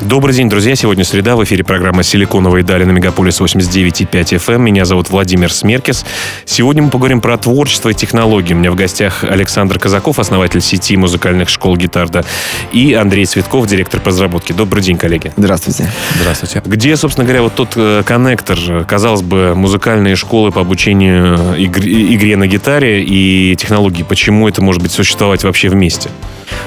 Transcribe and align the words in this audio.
Добрый 0.00 0.34
день, 0.34 0.48
друзья. 0.48 0.74
Сегодня 0.76 1.04
среда. 1.04 1.36
В 1.36 1.44
эфире 1.44 1.62
программа 1.62 2.02
«Силиконовые 2.02 2.64
дали» 2.64 2.84
на 2.84 2.90
Мегаполис 2.90 3.38
89,5 3.38 4.10
FM. 4.10 4.54
Эм. 4.54 4.64
Меня 4.64 4.86
зовут 4.86 5.10
Владимир 5.10 5.52
Смеркис. 5.52 6.06
Сегодня 6.46 6.82
мы 6.82 6.88
поговорим 6.88 7.20
про 7.20 7.36
творчество 7.36 7.90
и 7.90 7.94
технологии. 7.94 8.54
У 8.54 8.56
меня 8.56 8.70
в 8.70 8.76
гостях 8.76 9.24
Александр 9.24 9.78
Казаков, 9.78 10.18
основатель 10.18 10.62
сети 10.62 10.96
музыкальных 10.96 11.50
школ 11.50 11.76
«Guitardo», 11.76 12.24
и 12.72 12.94
Андрей 12.94 13.26
Цветков, 13.26 13.66
директор 13.66 14.00
по 14.00 14.08
разработке. 14.08 14.54
Добрый 14.54 14.82
день, 14.82 14.96
коллеги. 14.96 15.34
Здравствуйте. 15.36 15.86
Здравствуйте. 16.18 16.62
Где, 16.64 16.96
собственно 16.96 17.26
говоря, 17.26 17.42
вот 17.42 17.54
тот 17.54 17.72
э, 17.76 18.02
коннектор, 18.02 18.58
казалось 18.88 19.22
бы, 19.22 19.54
музыкальные 19.54 20.16
школы 20.16 20.50
по 20.50 20.62
обучению 20.62 21.36
игре, 21.58 22.14
игре 22.14 22.36
на 22.38 22.46
гитаре 22.46 23.04
и 23.04 23.54
технологии? 23.54 24.02
Почему 24.02 24.48
это 24.48 24.62
может 24.62 24.80
быть 24.80 24.92
существовать 24.92 25.44
вообще 25.44 25.68
вместе? 25.68 26.08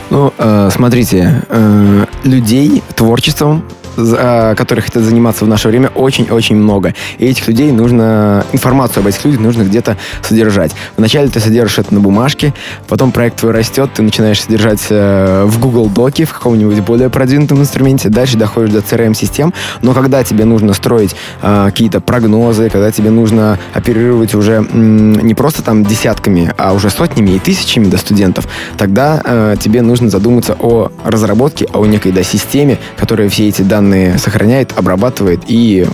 Ну, 0.09 0.31
э, 0.37 0.69
смотрите, 0.71 1.41
э, 1.49 2.05
людей 2.23 2.83
творчеством 2.95 3.22
Э, 3.25 3.82
которых 3.95 4.85
хотят 4.85 5.03
заниматься 5.03 5.45
в 5.45 5.47
наше 5.47 5.67
время, 5.67 5.89
очень-очень 5.89 6.55
много. 6.55 6.93
И 7.17 7.25
этих 7.25 7.47
людей 7.47 7.71
нужно, 7.71 8.45
информацию 8.51 9.01
об 9.01 9.07
этих 9.07 9.23
людях 9.25 9.39
нужно 9.39 9.63
где-то 9.63 9.97
содержать. 10.21 10.71
Вначале 10.97 11.29
ты 11.29 11.39
содержишь 11.39 11.79
это 11.79 11.93
на 11.93 11.99
бумажке, 11.99 12.53
потом 12.87 13.11
проект 13.11 13.39
твой 13.39 13.51
растет, 13.51 13.89
ты 13.95 14.01
начинаешь 14.01 14.41
содержать 14.41 14.81
э, 14.89 15.43
в 15.45 15.59
Google 15.59 15.89
Доке, 15.89 16.25
в 16.25 16.33
каком-нибудь 16.33 16.79
более 16.81 17.09
продвинутом 17.09 17.59
инструменте, 17.59 18.09
дальше 18.09 18.37
доходишь 18.37 18.71
до 18.71 18.79
CRM-систем, 18.79 19.53
но 19.81 19.93
когда 19.93 20.23
тебе 20.23 20.45
нужно 20.45 20.73
строить 20.73 21.15
э, 21.41 21.65
какие-то 21.65 22.01
прогнозы, 22.01 22.69
когда 22.69 22.91
тебе 22.91 23.09
нужно 23.09 23.59
оперировать 23.73 24.33
уже 24.35 24.65
не 24.73 25.33
просто 25.33 25.63
там 25.63 25.83
десятками, 25.85 26.53
а 26.57 26.73
уже 26.73 26.89
сотнями 26.89 27.31
и 27.31 27.39
тысячами 27.39 27.85
до 27.85 27.97
студентов, 27.97 28.47
тогда 28.77 29.21
э, 29.23 29.55
тебе 29.59 29.81
нужно 29.81 30.09
задуматься 30.09 30.55
о 30.59 30.91
разработке, 31.03 31.67
о 31.73 31.85
некой 31.85 32.11
да, 32.11 32.23
системе, 32.23 32.77
которая 32.97 33.29
все 33.29 33.47
эти 33.47 33.61
данные 33.61 33.82
данные 33.83 34.17
сохраняет, 34.17 34.77
обрабатывает 34.77 35.41
и 35.47 35.85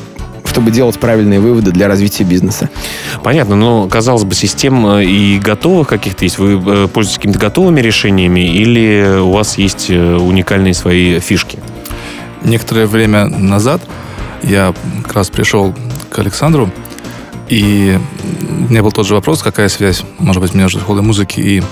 чтобы 0.45 0.71
делать 0.71 0.99
правильные 0.99 1.39
выводы 1.39 1.71
для 1.71 1.87
развития 1.87 2.23
бизнеса. 2.23 2.69
Понятно, 3.23 3.55
но, 3.55 3.87
казалось 3.87 4.23
бы, 4.23 4.33
систем 4.33 4.85
э, 4.87 5.05
и 5.05 5.39
готовых 5.39 5.87
каких-то 5.87 6.23
есть. 6.23 6.39
Вы 6.39 6.53
э, 6.53 6.87
пользуетесь 6.87 7.17
какими-то 7.17 7.39
готовыми 7.39 7.81
решениями 7.81 8.39
или 8.39 9.19
у 9.19 9.31
вас 9.31 9.57
есть 9.59 9.87
э, 9.89 10.15
уникальные 10.15 10.73
свои 10.73 11.19
фишки? 11.19 11.59
Некоторое 12.43 12.87
время 12.87 13.27
назад 13.27 13.81
я 14.41 14.73
как 15.03 15.13
раз 15.13 15.29
пришел 15.29 15.75
к 16.09 16.17
Александру, 16.17 16.71
и 17.47 17.99
у 18.49 18.71
меня 18.71 18.81
был 18.81 18.91
тот 18.91 19.05
же 19.05 19.13
вопрос, 19.13 19.43
какая 19.43 19.69
связь, 19.69 20.03
может 20.17 20.41
быть, 20.41 20.55
между 20.55 20.79
школой 20.79 21.03
музыки 21.03 21.39
и 21.39 21.63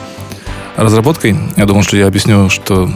разработкой. 0.78 1.36
Я 1.58 1.66
думал, 1.66 1.84
что 1.84 1.98
я 1.98 2.08
объясню, 2.08 2.50
что 2.50 2.90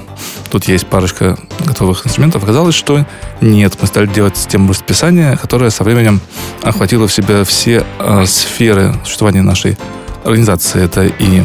тут 0.49 0.65
есть 0.65 0.87
парочка 0.87 1.37
готовых 1.65 2.05
инструментов. 2.05 2.43
Оказалось, 2.43 2.75
что 2.75 3.05
нет. 3.41 3.77
Мы 3.81 3.87
стали 3.87 4.05
делать 4.05 4.37
систему 4.37 4.69
расписания, 4.69 5.35
которая 5.35 5.71
со 5.71 5.83
временем 5.83 6.21
охватила 6.63 7.07
в 7.07 7.13
себя 7.13 7.43
все 7.43 7.83
э, 7.99 8.25
сферы 8.25 8.95
существования 9.03 9.41
нашей 9.41 9.77
организации. 10.23 10.83
Это 10.83 11.05
и 11.07 11.41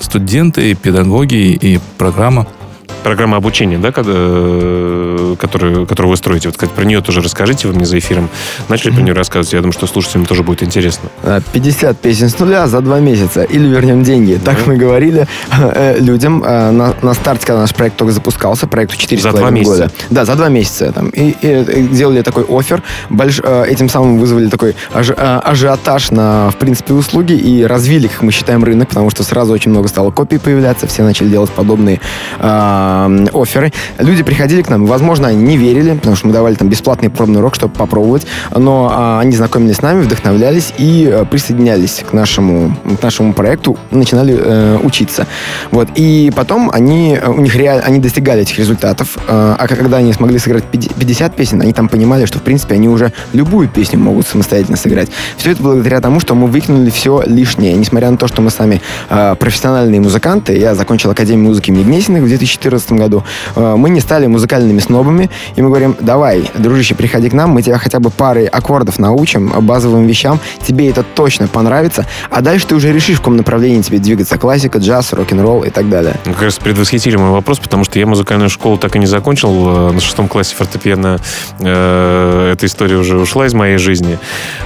студенты, 0.00 0.70
и 0.70 0.74
педагоги, 0.74 1.52
и 1.54 1.80
программа– 1.96 2.46
программа 3.02 3.36
обучения, 3.36 3.78
да, 3.78 3.92
когда, 3.92 4.12
э, 4.14 5.36
которую, 5.38 5.86
которую 5.86 6.10
вы 6.10 6.16
строите. 6.16 6.48
Вот, 6.48 6.56
кстати, 6.56 6.72
про 6.72 6.84
нее 6.84 7.00
тоже 7.00 7.20
расскажите, 7.20 7.68
вы 7.68 7.74
мне 7.74 7.86
за 7.86 7.98
эфиром 7.98 8.28
начали 8.68 8.90
mm-hmm. 8.90 8.94
про 8.94 9.02
нее 9.02 9.12
рассказывать. 9.14 9.52
Я 9.52 9.60
думаю, 9.60 9.72
что 9.72 9.86
слушателям 9.86 10.26
тоже 10.26 10.42
будет 10.42 10.62
интересно. 10.62 11.08
50 11.52 11.90
а, 11.90 11.94
песен 11.94 12.28
с 12.28 12.38
нуля 12.38 12.66
за 12.66 12.80
два 12.80 13.00
месяца. 13.00 13.42
Или 13.42 13.68
вернем 13.68 14.02
деньги. 14.02 14.32
Mm-hmm. 14.32 14.44
Так 14.44 14.66
мы 14.66 14.76
говорили 14.76 15.26
э, 15.50 15.98
людям 15.98 16.42
э, 16.44 16.70
на, 16.70 16.94
на 17.02 17.14
старте, 17.14 17.46
когда 17.46 17.62
наш 17.62 17.74
проект 17.74 17.96
только 17.96 18.12
запускался, 18.12 18.66
проекту 18.66 18.96
4 18.96 19.20
за 19.20 19.32
два 19.32 19.50
месяца. 19.50 19.82
года. 19.82 19.90
Да, 20.10 20.24
за 20.24 20.34
два 20.34 20.48
месяца. 20.48 20.92
Там, 20.92 21.08
и, 21.10 21.30
и, 21.30 21.62
и 21.62 21.82
делали 21.88 22.22
такой 22.22 22.44
офер. 22.48 22.82
Больш, 23.10 23.40
этим 23.40 23.88
самым 23.88 24.18
вызвали 24.18 24.48
такой 24.48 24.74
аж, 24.92 25.10
ажиотаж 25.16 26.10
на, 26.10 26.50
в 26.50 26.56
принципе, 26.56 26.94
услуги 26.94 27.32
и 27.32 27.64
развили, 27.64 28.08
как 28.08 28.22
мы 28.22 28.32
считаем, 28.32 28.64
рынок, 28.64 28.88
потому 28.88 29.10
что 29.10 29.22
сразу 29.22 29.52
очень 29.52 29.70
много 29.70 29.88
стало 29.88 30.10
копий 30.10 30.38
появляться, 30.38 30.86
все 30.86 31.02
начали 31.02 31.28
делать 31.28 31.50
подобные 31.50 32.00
э, 32.38 32.87
оферы. 33.34 33.72
Люди 33.98 34.22
приходили 34.22 34.62
к 34.62 34.68
нам, 34.68 34.86
возможно, 34.86 35.28
они 35.28 35.42
не 35.42 35.56
верили, 35.56 35.94
потому 35.94 36.16
что 36.16 36.26
мы 36.26 36.32
давали 36.32 36.54
там 36.54 36.68
бесплатный 36.68 37.10
пробный 37.10 37.40
урок, 37.40 37.54
чтобы 37.54 37.74
попробовать, 37.74 38.26
но 38.54 39.18
э, 39.18 39.22
они 39.22 39.32
знакомились 39.32 39.76
с 39.76 39.82
нами, 39.82 40.02
вдохновлялись 40.02 40.72
и 40.78 41.08
э, 41.10 41.24
присоединялись 41.24 42.04
к 42.08 42.12
нашему, 42.12 42.76
к 43.00 43.02
нашему 43.02 43.32
проекту, 43.32 43.76
начинали 43.90 44.36
э, 44.38 44.78
учиться. 44.82 45.26
Вот. 45.70 45.88
И 45.94 46.32
потом 46.34 46.70
они, 46.72 47.18
у 47.26 47.40
них 47.40 47.54
реально, 47.56 47.84
они 47.84 47.98
достигали 47.98 48.42
этих 48.42 48.58
результатов, 48.58 49.16
э, 49.26 49.56
а 49.58 49.66
когда 49.68 49.98
они 49.98 50.12
смогли 50.12 50.38
сыграть 50.38 50.64
50 50.64 51.34
песен, 51.34 51.60
они 51.60 51.72
там 51.72 51.88
понимали, 51.88 52.26
что, 52.26 52.38
в 52.38 52.42
принципе, 52.42 52.74
они 52.74 52.88
уже 52.88 53.12
любую 53.32 53.68
песню 53.68 53.98
могут 53.98 54.26
самостоятельно 54.26 54.76
сыграть. 54.76 55.08
Все 55.36 55.52
это 55.52 55.62
благодаря 55.62 56.00
тому, 56.00 56.20
что 56.20 56.34
мы 56.34 56.46
выкинули 56.46 56.90
все 56.90 57.22
лишнее. 57.26 57.74
Несмотря 57.74 58.10
на 58.10 58.16
то, 58.16 58.26
что 58.28 58.42
мы 58.42 58.50
сами 58.50 58.80
э, 59.10 59.34
профессиональные 59.38 60.00
музыканты, 60.00 60.56
я 60.56 60.74
закончил 60.74 61.10
Академию 61.10 61.48
музыки 61.48 61.70
имени 61.70 61.84
Гнесиных 61.84 62.22
в 62.22 62.28
2014 62.28 62.77
2014 62.78 62.92
году, 62.92 63.24
э, 63.56 63.74
мы 63.76 63.90
не 63.90 64.00
стали 64.00 64.26
музыкальными 64.26 64.78
снобами, 64.78 65.30
и 65.56 65.62
мы 65.62 65.68
говорим, 65.68 65.96
давай, 66.00 66.50
дружище, 66.54 66.94
приходи 66.94 67.28
к 67.28 67.32
нам, 67.32 67.50
мы 67.50 67.62
тебя 67.62 67.78
хотя 67.78 68.00
бы 68.00 68.10
парой 68.10 68.46
аккордов 68.46 68.98
научим, 68.98 69.52
базовым 69.60 70.06
вещам, 70.06 70.40
тебе 70.66 70.88
это 70.90 71.02
точно 71.02 71.48
понравится, 71.48 72.06
а 72.30 72.40
дальше 72.40 72.66
ты 72.66 72.74
уже 72.74 72.92
решишь, 72.92 73.16
в 73.16 73.18
каком 73.20 73.36
направлении 73.36 73.82
тебе 73.82 73.98
двигаться, 73.98 74.38
классика, 74.38 74.78
джаз, 74.78 75.12
рок-н-ролл 75.12 75.64
и 75.64 75.70
так 75.70 75.88
далее. 75.88 76.14
Ну, 76.24 76.32
как 76.32 76.42
раз 76.42 76.58
предвосхитили 76.58 77.16
мой 77.16 77.30
вопрос, 77.30 77.58
потому 77.58 77.84
что 77.84 77.98
я 77.98 78.06
музыкальную 78.06 78.50
школу 78.50 78.78
так 78.78 78.96
и 78.96 78.98
не 78.98 79.06
закончил, 79.06 79.90
э, 79.90 79.92
на 79.92 80.00
шестом 80.00 80.28
классе 80.28 80.54
фортепиано 80.56 81.18
э, 81.60 82.52
эта 82.52 82.66
история 82.66 82.96
уже 82.96 83.18
ушла 83.18 83.46
из 83.46 83.54
моей 83.54 83.78
жизни. 83.78 84.14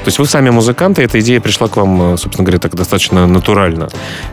То 0.05 0.07
есть 0.07 0.19
вы 0.19 0.27
сами 0.27 0.51
музыканты, 0.51 1.03
эта 1.03 1.21
идея 1.21 1.41
пришла 1.41 1.69
к 1.69 1.77
вам, 1.77 2.17
собственно 2.19 2.45
говоря, 2.45 2.59
так 2.59 2.75
достаточно 2.75 3.27
натурально. 3.27 3.89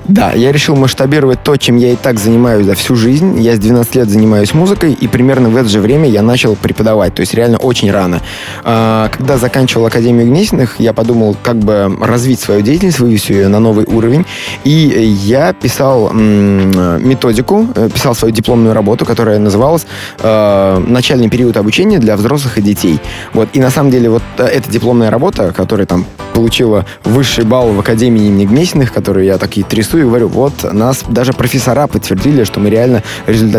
Да, 0.05 0.33
я 0.33 0.51
решил 0.51 0.75
масштабировать 0.75 1.43
то, 1.43 1.57
чем 1.57 1.77
я 1.77 1.93
и 1.93 1.95
так 1.95 2.19
занимаюсь 2.19 2.65
за 2.65 2.75
всю 2.75 2.95
жизнь. 2.95 3.39
Я 3.39 3.55
с 3.55 3.59
12 3.69 3.89
15 3.89 3.95
лет 3.95 4.09
занимаюсь 4.09 4.53
музыкой, 4.53 4.93
и 4.93 5.07
примерно 5.07 5.49
в 5.49 5.55
это 5.55 5.69
же 5.69 5.79
время 5.79 6.09
я 6.09 6.21
начал 6.21 6.55
преподавать, 6.55 7.15
то 7.15 7.21
есть 7.21 7.33
реально 7.33 7.57
очень 7.57 7.91
рано. 7.91 8.21
А, 8.63 9.09
когда 9.09 9.37
заканчивал 9.37 9.85
Академию 9.85 10.27
Гнесиных, 10.27 10.79
я 10.79 10.93
подумал, 10.93 11.35
как 11.41 11.57
бы 11.57 11.97
развить 12.01 12.39
свою 12.39 12.61
деятельность, 12.61 12.99
вывести 12.99 13.33
ее 13.33 13.47
на 13.47 13.59
новый 13.59 13.85
уровень, 13.85 14.25
и 14.63 14.71
я 14.71 15.53
писал 15.53 16.11
методику, 16.13 17.67
э, 17.75 17.89
писал 17.93 18.15
свою 18.15 18.33
дипломную 18.33 18.73
работу, 18.73 19.05
которая 19.05 19.39
называлась 19.39 19.85
э, 20.19 20.83
«Начальный 20.87 21.29
период 21.29 21.57
обучения 21.57 21.99
для 21.99 22.15
взрослых 22.15 22.57
и 22.57 22.61
детей». 22.61 22.99
Вот, 23.33 23.49
и 23.53 23.59
на 23.59 23.69
самом 23.69 23.91
деле 23.91 24.09
вот 24.09 24.23
э, 24.37 24.43
эта 24.43 24.69
дипломная 24.69 25.09
работа, 25.09 25.53
которая 25.55 25.85
там 25.85 26.05
получила 26.33 26.85
высший 27.03 27.43
балл 27.43 27.73
в 27.73 27.79
Академии 27.79 28.27
имени 28.27 28.45
Гнесиных, 28.45 28.93
которую 28.93 29.25
я 29.25 29.37
так 29.37 29.57
и 29.57 29.63
трясу 29.63 29.97
и 29.97 30.03
говорю, 30.03 30.27
вот 30.27 30.53
нас 30.73 31.03
даже 31.09 31.33
профессора 31.33 31.87
подтвердили, 31.87 32.43
что 32.43 32.59
мы 32.59 32.69
реально 32.69 33.03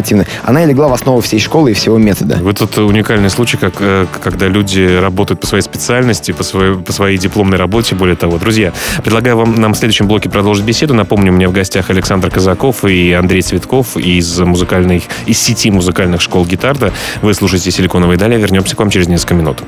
результативны. 0.01 0.27
Она 0.45 0.65
и 0.65 0.67
легла 0.67 0.89
в 0.89 0.93
основу 0.93 1.21
всей 1.21 1.41
школы 1.41 1.71
и 1.71 1.75
всего 1.75 1.99
метода. 1.99 2.39
Вот 2.41 2.59
тут 2.59 2.79
уникальный 2.79 3.31
случай, 3.31 3.57
как, 3.57 3.75
э, 3.81 4.07
когда 4.23 4.49
люди 4.49 4.99
работают 5.01 5.41
по 5.41 5.47
своей 5.47 5.63
специальности, 5.63 6.33
по 6.33 6.43
своей, 6.43 6.77
по 6.77 6.93
своей 6.93 7.19
дипломной 7.19 7.59
работе, 7.59 7.95
более 7.95 8.17
того. 8.17 8.39
Друзья, 8.39 8.73
предлагаю 9.03 9.37
вам 9.37 9.61
нам 9.61 9.75
в 9.75 9.77
следующем 9.77 10.07
блоке 10.07 10.29
продолжить 10.29 10.65
беседу. 10.65 10.95
Напомню, 10.95 11.33
у 11.33 11.37
меня 11.37 11.49
в 11.49 11.53
гостях 11.53 11.91
Александр 11.91 12.31
Казаков 12.31 12.85
и 12.85 13.13
Андрей 13.13 13.43
Цветков 13.43 13.97
из 13.97 14.39
музыкальной, 14.39 15.03
из 15.27 15.39
сети 15.39 15.71
музыкальных 15.71 16.21
школ 16.21 16.47
гитарда. 16.47 16.93
Вы 17.23 17.35
слушаете 17.35 17.71
«Силиконовые 17.71 18.19
дали». 18.19 18.37
Вернемся 18.37 18.77
к 18.77 18.79
вам 18.79 18.91
через 18.91 19.09
несколько 19.09 19.35
минут. 19.35 19.59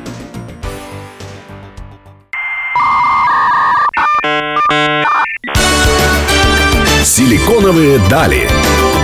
«Силиконовые 7.05 7.99
дали». 8.09 8.49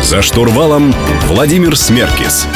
За 0.03 0.23
штурвалом 0.23 0.95
Владимир 1.27 1.77
Смеркис. 1.77 2.47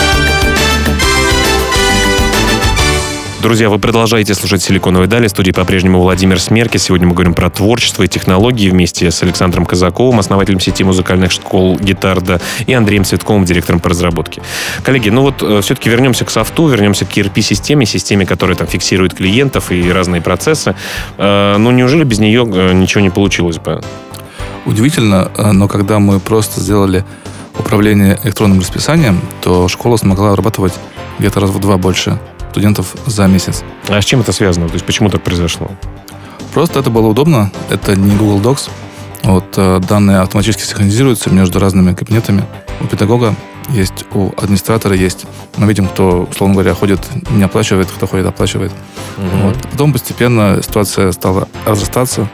Друзья, 3.43 3.69
вы 3.69 3.81
продолжаете 3.81 4.35
слушать 4.35 4.63
«Силиконовые 4.63 5.09
дали». 5.09 5.27
В 5.27 5.31
студии 5.31 5.51
по-прежнему 5.51 6.01
Владимир 6.01 6.39
Смерки. 6.39 6.77
Сегодня 6.79 7.09
мы 7.09 7.15
говорим 7.15 7.35
про 7.35 7.51
творчество 7.51 8.05
и 8.05 8.09
технологии 8.09 8.71
вместе 8.71 9.11
с 9.11 9.23
Александром 9.25 9.67
Казаковым, 9.67 10.21
основателем 10.21 10.61
сети 10.61 10.85
музыкальных 10.85 11.33
школ 11.33 11.77
«Гитарда», 11.77 12.41
и 12.67 12.73
Андреем 12.73 13.05
Цветковым, 13.05 13.45
директором 13.45 13.81
по 13.81 13.91
разработке. 13.91 14.41
Коллеги, 14.85 15.09
ну 15.09 15.23
вот 15.23 15.43
э, 15.43 15.61
все-таки 15.61 15.91
вернемся 15.91 16.25
к 16.25 16.31
софту, 16.31 16.69
вернемся 16.69 17.05
к 17.05 17.17
ERP-системе, 17.17 17.85
системе, 17.85 18.25
которая 18.25 18.57
там 18.57 18.69
фиксирует 18.69 19.15
клиентов 19.15 19.73
и 19.73 19.91
разные 19.91 20.23
процессы. 20.23 20.77
Э, 21.19 21.57
ну, 21.59 21.73
неужели 21.73 22.05
без 22.05 22.21
нее 22.21 22.49
э, 22.49 22.73
ничего 22.73 23.01
не 23.01 23.11
получилось 23.11 23.59
бы? 23.59 23.83
Удивительно, 24.65 25.33
но 25.53 25.67
когда 25.67 25.99
мы 25.99 26.21
просто 26.21 26.61
сделали 26.61 27.05
управления 27.59 28.19
электронным 28.25 28.61
расписанием, 28.61 29.21
то 29.41 29.69
школа 29.69 29.97
смогла 29.97 30.31
вырабатывать 30.31 30.75
где-то 31.19 31.41
раз 31.41 31.51
в 31.51 31.59
два 31.59 31.77
больше 31.77 32.19
студентов 32.51 32.95
за 33.07 33.27
месяц. 33.27 33.65
А 33.89 34.01
с 34.01 34.05
чем 34.05 34.21
это 34.21 34.33
связано? 34.33 34.69
То 34.69 34.75
есть 34.75 34.85
почему 34.85 35.09
так 35.09 35.23
произошло? 35.23 35.71
Просто 36.53 36.81
это 36.81 36.91
было 36.91 37.07
удобно. 37.09 37.51
Это 37.71 37.97
не 37.97 38.15
Google 38.15 38.41
Docs. 38.41 38.71
Вот 39.23 39.55
э, 39.57 39.81
данные 39.89 40.19
автоматически 40.19 40.63
синхронизируются 40.63 41.31
между 41.31 41.59
разными 41.59 41.95
кабинетами. 41.95 42.45
У 42.81 42.87
педагога 42.87 43.35
есть, 43.71 44.05
у 44.13 44.33
администратора 44.37 44.95
есть. 44.95 45.27
Мы 45.57 45.67
видим, 45.67 45.87
кто, 45.87 46.29
условно 46.31 46.55
говоря, 46.55 46.75
ходит, 46.75 47.01
не 47.31 47.45
оплачивает, 47.45 47.89
кто 47.89 48.07
ходит, 48.07 48.27
оплачивает. 48.27 48.73
Мгм. 49.17 49.43
Вот. 49.43 49.57
Потом 49.71 49.93
постепенно 49.93 50.61
ситуация 50.63 51.13
стала 51.13 51.49
разрастаться. 51.65 52.29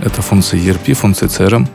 Это 0.00 0.20
функции 0.22 0.60
ERP, 0.60 0.92
функции 0.94 1.26
CRM. 1.26 1.68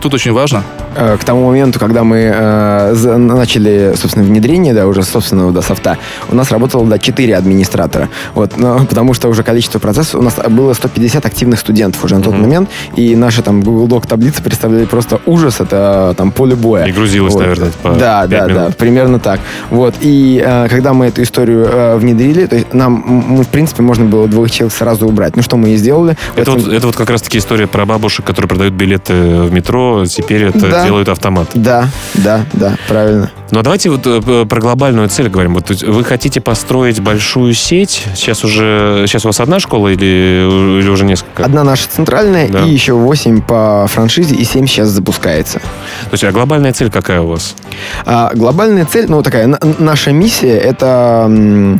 Тут 0.00 0.14
очень 0.14 0.32
важно, 0.32 0.64
Э, 0.96 1.16
К 1.16 1.24
тому 1.24 1.46
моменту, 1.46 1.78
когда 1.78 2.02
мы 2.02 2.18
э, 2.34 3.16
начали, 3.16 3.94
собственно, 3.96 4.24
внедрение, 4.24 4.74
да, 4.74 4.86
уже 4.88 5.02
собственного 5.02 5.52
да, 5.52 5.62
софта, 5.62 5.98
у 6.28 6.34
нас 6.34 6.50
работало, 6.50 6.84
да, 6.86 6.98
4 6.98 7.36
администратора. 7.36 8.08
Вот, 8.34 8.56
но, 8.56 8.84
потому 8.88 9.14
что 9.14 9.28
уже 9.28 9.42
количество 9.42 9.78
процессов, 9.78 10.16
у 10.20 10.22
нас 10.22 10.34
было 10.48 10.72
150 10.72 11.24
активных 11.24 11.60
студентов 11.60 12.02
уже 12.04 12.16
на 12.16 12.22
тот 12.22 12.32
Мгм. 12.34 12.42
момент, 12.42 12.70
и 12.96 13.14
наши 13.14 13.42
там 13.42 13.62
Google 13.62 13.86
Doc 13.98 14.08
таблицы 14.08 14.42
представляли 14.42 14.84
просто 14.84 15.20
ужас, 15.26 15.60
это 15.60 16.14
там 16.16 16.32
поле 16.32 16.56
боя. 16.56 16.86
И 16.86 16.92
грузилось, 16.92 17.34
Вот. 17.34 17.42
наверное, 17.42 17.70
по 17.82 17.90
Да, 17.90 18.22
пять 18.22 18.30
да, 18.30 18.46
да, 18.46 18.60
минут. 18.62 18.76
примерно 18.76 19.18
так. 19.20 19.40
Вот. 19.70 19.94
И 20.00 20.42
э, 20.44 20.68
когда 20.68 20.92
мы 20.92 21.06
эту 21.06 21.22
историю 21.22 21.68
э, 21.70 21.96
внедрили, 21.98 22.46
то 22.46 22.56
есть 22.56 22.74
нам, 22.74 23.04
мы, 23.06 23.44
в 23.44 23.48
принципе, 23.48 23.82
можно 23.82 24.06
было 24.06 24.26
двух 24.26 24.50
человек 24.50 24.76
сразу 24.76 25.06
убрать. 25.06 25.36
Ну, 25.36 25.42
что 25.42 25.56
мы 25.56 25.70
и 25.70 25.76
сделали. 25.76 26.16
Это 26.36 26.50
вот, 26.50 26.66
это 26.68 26.86
вот 26.88 26.96
как 26.96 27.10
раз-таки 27.10 27.38
история 27.38 27.66
про 27.68 27.86
бабушек, 27.86 28.24
которые 28.24 28.48
продают 28.48 28.74
билеты 28.74 29.14
в 29.14 29.52
метро. 29.52 29.89
Теперь 30.06 30.44
это 30.44 30.68
Да. 30.70 30.84
делают 30.84 31.08
автомат. 31.08 31.48
Да, 31.54 31.88
да, 32.14 32.44
да, 32.52 32.76
правильно. 32.88 33.30
Ну 33.50 33.58
а 33.58 33.62
давайте 33.62 33.90
вот 33.90 34.02
э, 34.06 34.46
про 34.46 34.60
глобальную 34.60 35.08
цель 35.08 35.28
говорим. 35.28 35.54
Вот 35.54 35.70
вы 35.82 36.04
хотите 36.04 36.40
построить 36.40 37.00
большую 37.00 37.52
сеть? 37.54 38.04
Сейчас 38.14 38.44
уже 38.44 39.04
сейчас 39.08 39.24
у 39.24 39.28
вас 39.28 39.40
одна 39.40 39.58
школа 39.58 39.88
или, 39.88 40.04
или 40.80 40.88
уже 40.88 41.04
несколько? 41.04 41.44
Одна 41.44 41.64
наша 41.64 41.88
центральная 41.88 42.48
Да. 42.48 42.60
и 42.64 42.70
еще 42.70 42.92
8 42.92 43.42
по 43.42 43.86
франшизе, 43.88 44.34
и 44.36 44.44
7 44.44 44.66
сейчас 44.66 44.88
запускается. 44.88 45.58
То 45.58 46.12
есть, 46.12 46.24
а 46.24 46.30
глобальная 46.32 46.72
цель 46.72 46.90
какая 46.90 47.20
у 47.22 47.26
вас? 47.28 47.54
А 48.06 48.30
глобальная 48.34 48.84
цель, 48.84 49.06
ну, 49.08 49.22
такая, 49.22 49.46
на- 49.46 49.58
наша 49.78 50.12
миссия, 50.12 50.56
это 50.56 51.78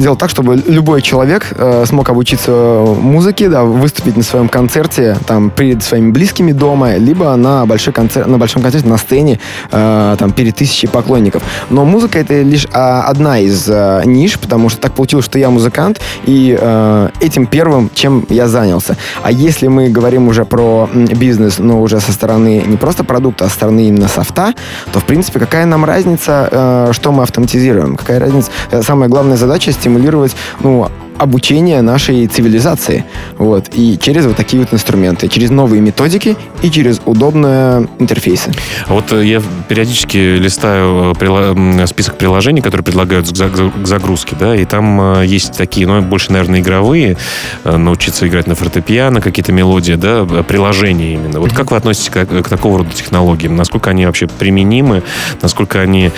м, 0.00 0.10
сделать 0.10 0.18
так, 0.18 0.30
чтобы 0.30 0.56
любой 0.66 1.02
человек 1.02 1.46
э, 1.56 1.84
смог 1.86 2.08
обучиться 2.08 2.50
музыке, 2.50 3.48
да, 3.48 3.64
выступить 3.64 4.16
на 4.16 4.22
своем 4.22 4.48
концерте, 4.48 5.16
там, 5.26 5.50
перед 5.50 5.82
своими 5.82 6.10
близкими 6.10 6.52
дома, 6.52 6.96
либо 6.96 7.36
на, 7.36 7.66
большой 7.66 7.92
концерт, 7.92 8.26
на 8.26 8.38
большом 8.38 8.62
концерте 8.62 8.88
на 8.88 8.96
сцене, 8.96 9.38
э, 9.70 10.16
там, 10.18 10.32
перед 10.32 10.56
тысячей 10.56 10.88
поклонников. 10.88 11.42
Но 11.70 11.84
музыка 11.84 12.18
это 12.18 12.42
лишь 12.42 12.66
а, 12.72 13.02
одна 13.02 13.38
из 13.38 13.68
э, 13.68 14.02
ниш, 14.04 14.38
потому 14.38 14.68
что 14.68 14.80
так 14.80 14.92
получилось, 14.92 15.24
что 15.26 15.38
я 15.38 15.50
музыкант, 15.50 16.00
и 16.24 16.56
э, 16.60 17.08
этим 17.20 17.46
первым, 17.46 17.90
чем 17.94 18.26
я 18.28 18.48
занялся. 18.48 18.96
А 19.22 19.30
если 19.30 19.68
мы 19.68 19.88
говорим 19.88 20.28
уже 20.28 20.44
про 20.44 20.88
бизнес, 20.92 21.58
но 21.58 21.80
уже 21.80 22.00
со 22.00 22.12
стороны 22.12 22.62
не 22.66 22.76
просто 22.76 23.04
продукта, 23.04 23.44
а 23.44 23.48
со 23.48 23.54
стороны 23.54 23.88
именно 23.88 24.08
софта, 24.08 24.54
то, 24.92 25.00
в 25.00 25.04
принципе, 25.04 25.38
какая 25.38 25.66
нам 25.66 25.84
разница, 25.84 26.48
э, 26.50 26.92
что 26.92 27.12
мы 27.12 27.22
автоматизируем? 27.22 27.96
Какая 27.96 28.18
разница? 28.20 28.50
Э, 28.70 28.82
Самая 28.82 29.08
главная 29.08 29.36
задача 29.36 29.72
стимулировать, 29.90 30.36
ну, 30.60 30.88
обучение 31.20 31.82
нашей 31.82 32.26
цивилизации. 32.26 33.04
Вот. 33.36 33.66
И 33.74 33.98
через 33.98 34.24
вот 34.24 34.36
такие 34.36 34.60
вот 34.60 34.72
инструменты, 34.72 35.28
через 35.28 35.50
новые 35.50 35.82
методики 35.82 36.34
и 36.62 36.70
через 36.70 37.00
удобные 37.04 37.86
интерфейсы. 37.98 38.50
Вот 38.88 39.12
э, 39.12 39.26
я 39.26 39.42
периодически 39.68 40.16
листаю 40.16 41.14
э, 41.20 41.86
список 41.86 42.16
приложений, 42.16 42.62
которые 42.62 42.84
предлагают 42.84 43.30
к 43.30 43.36
за- 43.36 43.50
к 43.50 43.86
загрузке, 43.86 44.34
да, 44.40 44.56
и 44.56 44.64
там 44.64 45.18
э, 45.18 45.26
есть 45.26 45.58
такие, 45.58 45.86
ну, 45.86 46.00
больше, 46.00 46.32
наверное, 46.32 46.60
игровые, 46.60 47.18
научиться 47.64 48.26
играть 48.26 48.46
на 48.46 48.54
фортепиано, 48.54 49.20
какие-то 49.20 49.52
мелодии, 49.52 49.94
да, 49.94 50.24
приложения 50.24 51.14
именно. 51.14 51.40
Вот 51.40 51.52
как 51.52 51.70
вы 51.70 51.76
относитесь 51.76 52.08
к, 52.08 52.24
к 52.24 52.48
такого 52.48 52.78
рода 52.78 52.90
технологиям? 52.92 53.56
Насколько 53.56 53.90
они 53.90 54.06
вообще 54.06 54.26
применимы? 54.26 55.02
Насколько 55.42 55.80
они 55.80 56.10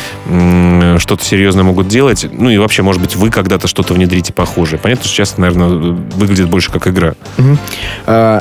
что-то 0.98 1.24
серьезное 1.24 1.64
могут 1.64 1.88
делать? 1.88 2.26
Ну 2.30 2.50
и 2.50 2.58
вообще, 2.58 2.82
может 2.82 3.02
быть, 3.02 3.16
вы 3.16 3.30
когда-то 3.30 3.66
что-то 3.66 3.94
внедрите 3.94 4.32
похожее. 4.32 4.78
Понятно, 4.78 4.91
что 4.96 5.08
сейчас, 5.08 5.38
наверное, 5.38 5.68
выглядит 5.68 6.48
больше 6.48 6.70
как 6.70 6.86
игра. 6.88 7.14
Мгм. 7.36 7.58
Э, 8.06 8.40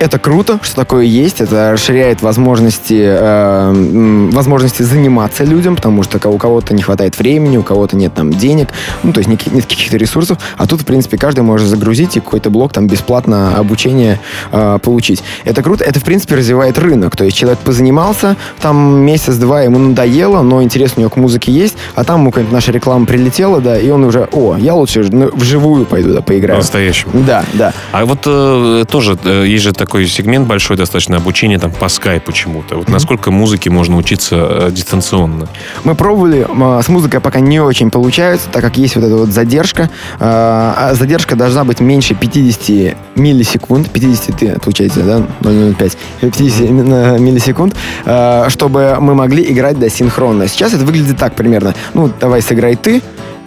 Это 0.00 0.18
круто, 0.18 0.58
что 0.62 0.76
такое 0.76 1.04
есть. 1.04 1.42
Это 1.42 1.72
расширяет 1.72 2.22
возможности, 2.22 2.98
э, 2.98 4.30
возможности 4.32 4.82
заниматься 4.82 5.44
людям, 5.44 5.76
потому 5.76 6.02
что 6.02 6.26
у 6.30 6.38
кого-то 6.38 6.72
не 6.72 6.80
хватает 6.80 7.18
времени, 7.18 7.58
у 7.58 7.62
кого-то 7.62 7.96
нет 7.96 8.14
там 8.14 8.32
денег, 8.32 8.68
ну, 9.02 9.12
то 9.12 9.18
есть 9.18 9.28
никаких- 9.28 9.52
нет 9.52 9.66
каких-то 9.66 9.98
ресурсов. 9.98 10.38
А 10.56 10.66
тут, 10.66 10.80
в 10.80 10.84
принципе, 10.86 11.18
каждый 11.18 11.42
может 11.42 11.68
загрузить 11.68 12.16
и 12.16 12.20
какой-то 12.20 12.48
блок 12.48 12.72
там 12.72 12.86
бесплатно 12.86 13.58
обучение 13.58 14.18
э, 14.52 14.78
получить. 14.82 15.22
Это 15.44 15.62
круто. 15.62 15.84
Это, 15.84 16.00
в 16.00 16.04
принципе, 16.04 16.34
развивает 16.36 16.78
рынок. 16.78 17.14
То 17.14 17.24
есть 17.24 17.36
человек 17.36 17.58
позанимался, 17.58 18.36
там 18.62 19.00
месяц-два 19.00 19.60
ему 19.64 19.78
надоело, 19.78 20.40
но 20.40 20.62
интерес 20.62 20.94
у 20.96 21.00
него 21.00 21.10
к 21.10 21.16
музыке 21.16 21.52
есть, 21.52 21.76
а 21.94 22.04
там 22.04 22.20
ему 22.20 22.30
какая-нибудь 22.30 22.54
наша 22.54 22.72
реклама 22.72 23.04
прилетела, 23.04 23.60
да, 23.60 23.78
и 23.78 23.90
он 23.90 24.04
уже, 24.04 24.26
о, 24.32 24.56
я 24.56 24.72
лучше 24.74 25.06
ну, 25.12 25.28
вживую 25.34 25.84
пойду, 25.84 26.14
да, 26.14 26.22
поиграю. 26.22 26.56
По-настоящему. 26.56 27.12
Да, 27.26 27.44
да. 27.52 27.74
А 27.92 28.06
вот 28.06 28.20
э, 28.24 28.84
тоже 28.90 29.18
э, 29.24 29.44
есть 29.46 29.64
же 29.64 29.72
такой 29.90 30.06
сегмент 30.06 30.46
большой 30.46 30.76
достаточно 30.76 31.16
обучения 31.16 31.58
там 31.58 31.72
по 31.72 31.88
скайпу 31.88 32.30
чему-то. 32.30 32.76
Вот 32.76 32.88
насколько 32.88 33.32
музыке 33.32 33.70
можно 33.70 33.96
учиться 33.96 34.36
э, 34.36 34.68
дистанционно? 34.70 35.48
Мы 35.82 35.96
пробовали, 35.96 36.46
м, 36.48 36.80
с 36.80 36.86
музыкой 36.88 37.18
пока 37.18 37.40
не 37.40 37.58
очень 37.58 37.90
получается, 37.90 38.46
так 38.52 38.62
как 38.62 38.78
есть 38.78 38.94
вот 38.94 39.04
эта 39.04 39.16
вот 39.16 39.30
задержка. 39.30 39.90
А, 40.20 40.90
а 40.90 40.94
Задержка 40.94 41.34
должна 41.34 41.64
быть 41.64 41.80
меньше 41.80 42.14
50 42.14 42.96
миллисекунд, 43.16 43.90
50, 43.90 44.38
ты, 44.38 44.60
получается, 44.60 45.02
да, 45.02 45.26
0,05, 45.40 45.96
50 46.20 46.60
именно 46.60 47.18
миллисекунд, 47.18 47.74
а, 48.06 48.48
чтобы 48.48 48.96
мы 49.00 49.16
могли 49.16 49.42
играть, 49.50 49.80
да, 49.80 49.88
синхронно. 49.88 50.46
Сейчас 50.46 50.72
это 50.72 50.84
выглядит 50.84 51.16
так 51.16 51.34
примерно. 51.34 51.74
Ну, 51.94 52.12
давай 52.20 52.42
сыграй 52.42 52.76
ты, 52.76 53.02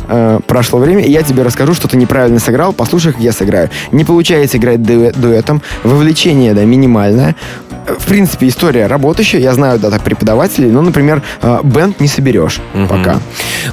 э, 0.08 0.40
прошло 0.48 0.80
время, 0.80 1.04
и 1.04 1.12
я 1.12 1.24
тебе 1.24 1.44
расскажу, 1.44 1.74
что 1.74 1.88
ты 1.88 1.98
неправильно 1.98 2.40
сыграл, 2.40 2.74
послушай, 2.74 3.14
как 3.14 3.22
я 3.22 3.32
сыграю. 3.32 3.70
Не 3.92 4.04
получается 4.04 4.58
играть 4.58 4.80
дуэ- 4.80 5.18
дуэтом, 5.18 5.62
вовлечение, 5.84 6.54
да, 6.54 6.64
минимальное. 6.66 7.36
Э, 7.88 7.96
В 7.98 8.06
принципе, 8.06 8.48
история 8.48 8.88
работающая, 8.88 9.40
я 9.40 9.54
знаю, 9.54 9.78
да, 9.80 9.90
так, 9.90 10.02
преподавателей, 10.04 10.70
но, 10.72 10.82
например, 10.82 11.22
э, 11.42 11.60
бенд 11.64 12.00
не 12.00 12.08
соберешь 12.08 12.60
Мгм. 12.74 12.88
пока. 12.88 13.20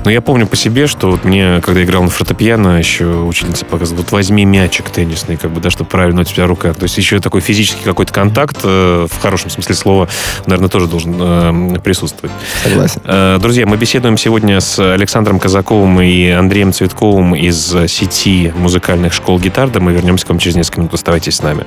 Но 0.05 0.11
я 0.11 0.21
помню 0.21 0.47
по 0.47 0.57
себе, 0.57 0.87
что 0.87 1.11
вот 1.11 1.25
мне, 1.25 1.61
когда 1.65 1.83
играл 1.83 2.03
на 2.03 2.11
фортепиано, 2.11 2.79
еще 2.79 3.05
учительница 3.07 3.65
показывала, 3.65 4.03
вот 4.03 4.13
возьми 4.13 4.45
мячик 4.45 4.91
теннисный, 4.91 5.37
как 5.37 5.51
бы, 5.51 5.61
да, 5.61 5.71
чтобы 5.71 5.91
правильно 5.91 6.23
у 6.23 6.25
тебя 6.25 6.47
рука. 6.47 6.73
То 6.75 6.85
есть 6.85 6.97
еще 6.99 7.21
такой 7.21 7.41
физический 7.41 7.85
какой-то 7.85 8.13
контакт, 8.13 8.57
э, 8.65 9.07
в 9.11 9.21
хорошем 9.21 9.51
смысле 9.51 9.75
слова, 9.75 10.09
наверное, 10.47 10.69
тоже 10.69 10.87
должен 10.87 11.15
э, 11.21 11.79
присутствовать. 11.81 12.33
Согласен. 12.65 13.01
Э, 13.05 13.39
Друзья, 13.41 13.67
мы 13.67 13.77
беседуем 13.77 14.17
сегодня 14.17 14.61
с 14.61 14.79
Александром 14.79 15.39
Казаковым 15.39 16.01
и 16.01 16.20
Андреем 16.29 16.73
Цветковым 16.73 17.35
из 17.35 17.75
сети 17.89 18.53
музыкальных 18.57 19.13
школ 19.13 19.39
гитарда. 19.39 19.81
Мы 19.81 19.93
вернемся 19.93 20.27
к 20.27 20.29
вам 20.29 20.39
через 20.39 20.57
несколько 20.57 20.81
минут. 20.81 20.95
Оставайтесь 20.95 21.37
с 21.37 21.43
нами. 21.43 21.65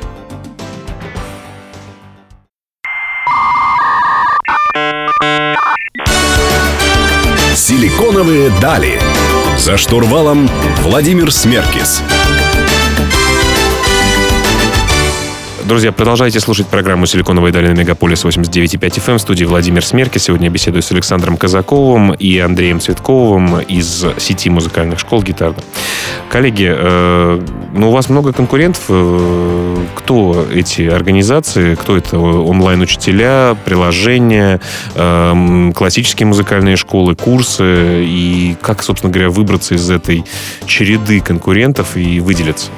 Силиконовые 7.56 8.52
дали. 8.62 9.00
За 9.58 9.78
штурвалом 9.78 10.50
Владимир 10.82 11.32
Смеркис. 11.32 12.02
Друзья, 15.66 15.94
продолжайте 15.94 16.42
слушать 16.42 16.68
программу 16.68 17.06
«Силиконовые 17.06 17.54
дали» 17.54 17.70
на 17.70 17.80
Мегаполис 17.80 18.26
89.5 18.26 18.80
FM. 18.80 19.12
эм. 19.12 19.18
В 19.18 19.22
студии 19.22 19.46
Владимир 19.46 19.86
Смерки. 19.86 20.18
Сегодня 20.18 20.48
я 20.48 20.52
беседую 20.52 20.82
с 20.82 20.92
Александром 20.92 21.38
Казаковым 21.38 22.12
и 22.14 22.38
Андреем 22.40 22.82
Цветковым 22.82 23.62
из 23.62 24.06
сети 24.18 24.50
музыкальных 24.50 25.00
школ 25.00 25.24
гитарда. 25.24 25.64
Коллеги, 26.28 26.70
э, 26.70 27.42
ну, 27.74 27.90
у 27.90 27.92
вас 27.94 28.10
много 28.10 28.34
конкурентов. 28.34 28.84
Э, 28.90 29.78
Кто 29.96 30.46
эти 30.54 30.82
организации? 30.82 31.76
Кто 31.76 31.96
это 31.96 32.20
онлайн-учителя, 32.20 33.56
приложения, 33.64 34.60
э, 34.96 35.72
классические 35.74 36.28
музыкальные 36.28 36.76
школы, 36.76 37.16
курсы? 37.16 38.04
И 38.04 38.58
как, 38.62 38.84
собственно 38.84 39.14
говоря, 39.14 39.30
выбраться 39.30 39.76
из 39.76 39.90
этой 39.90 40.26
череды 40.66 41.22
конкурентов 41.22 41.96
и 41.96 42.20
выделиться? 42.20 42.70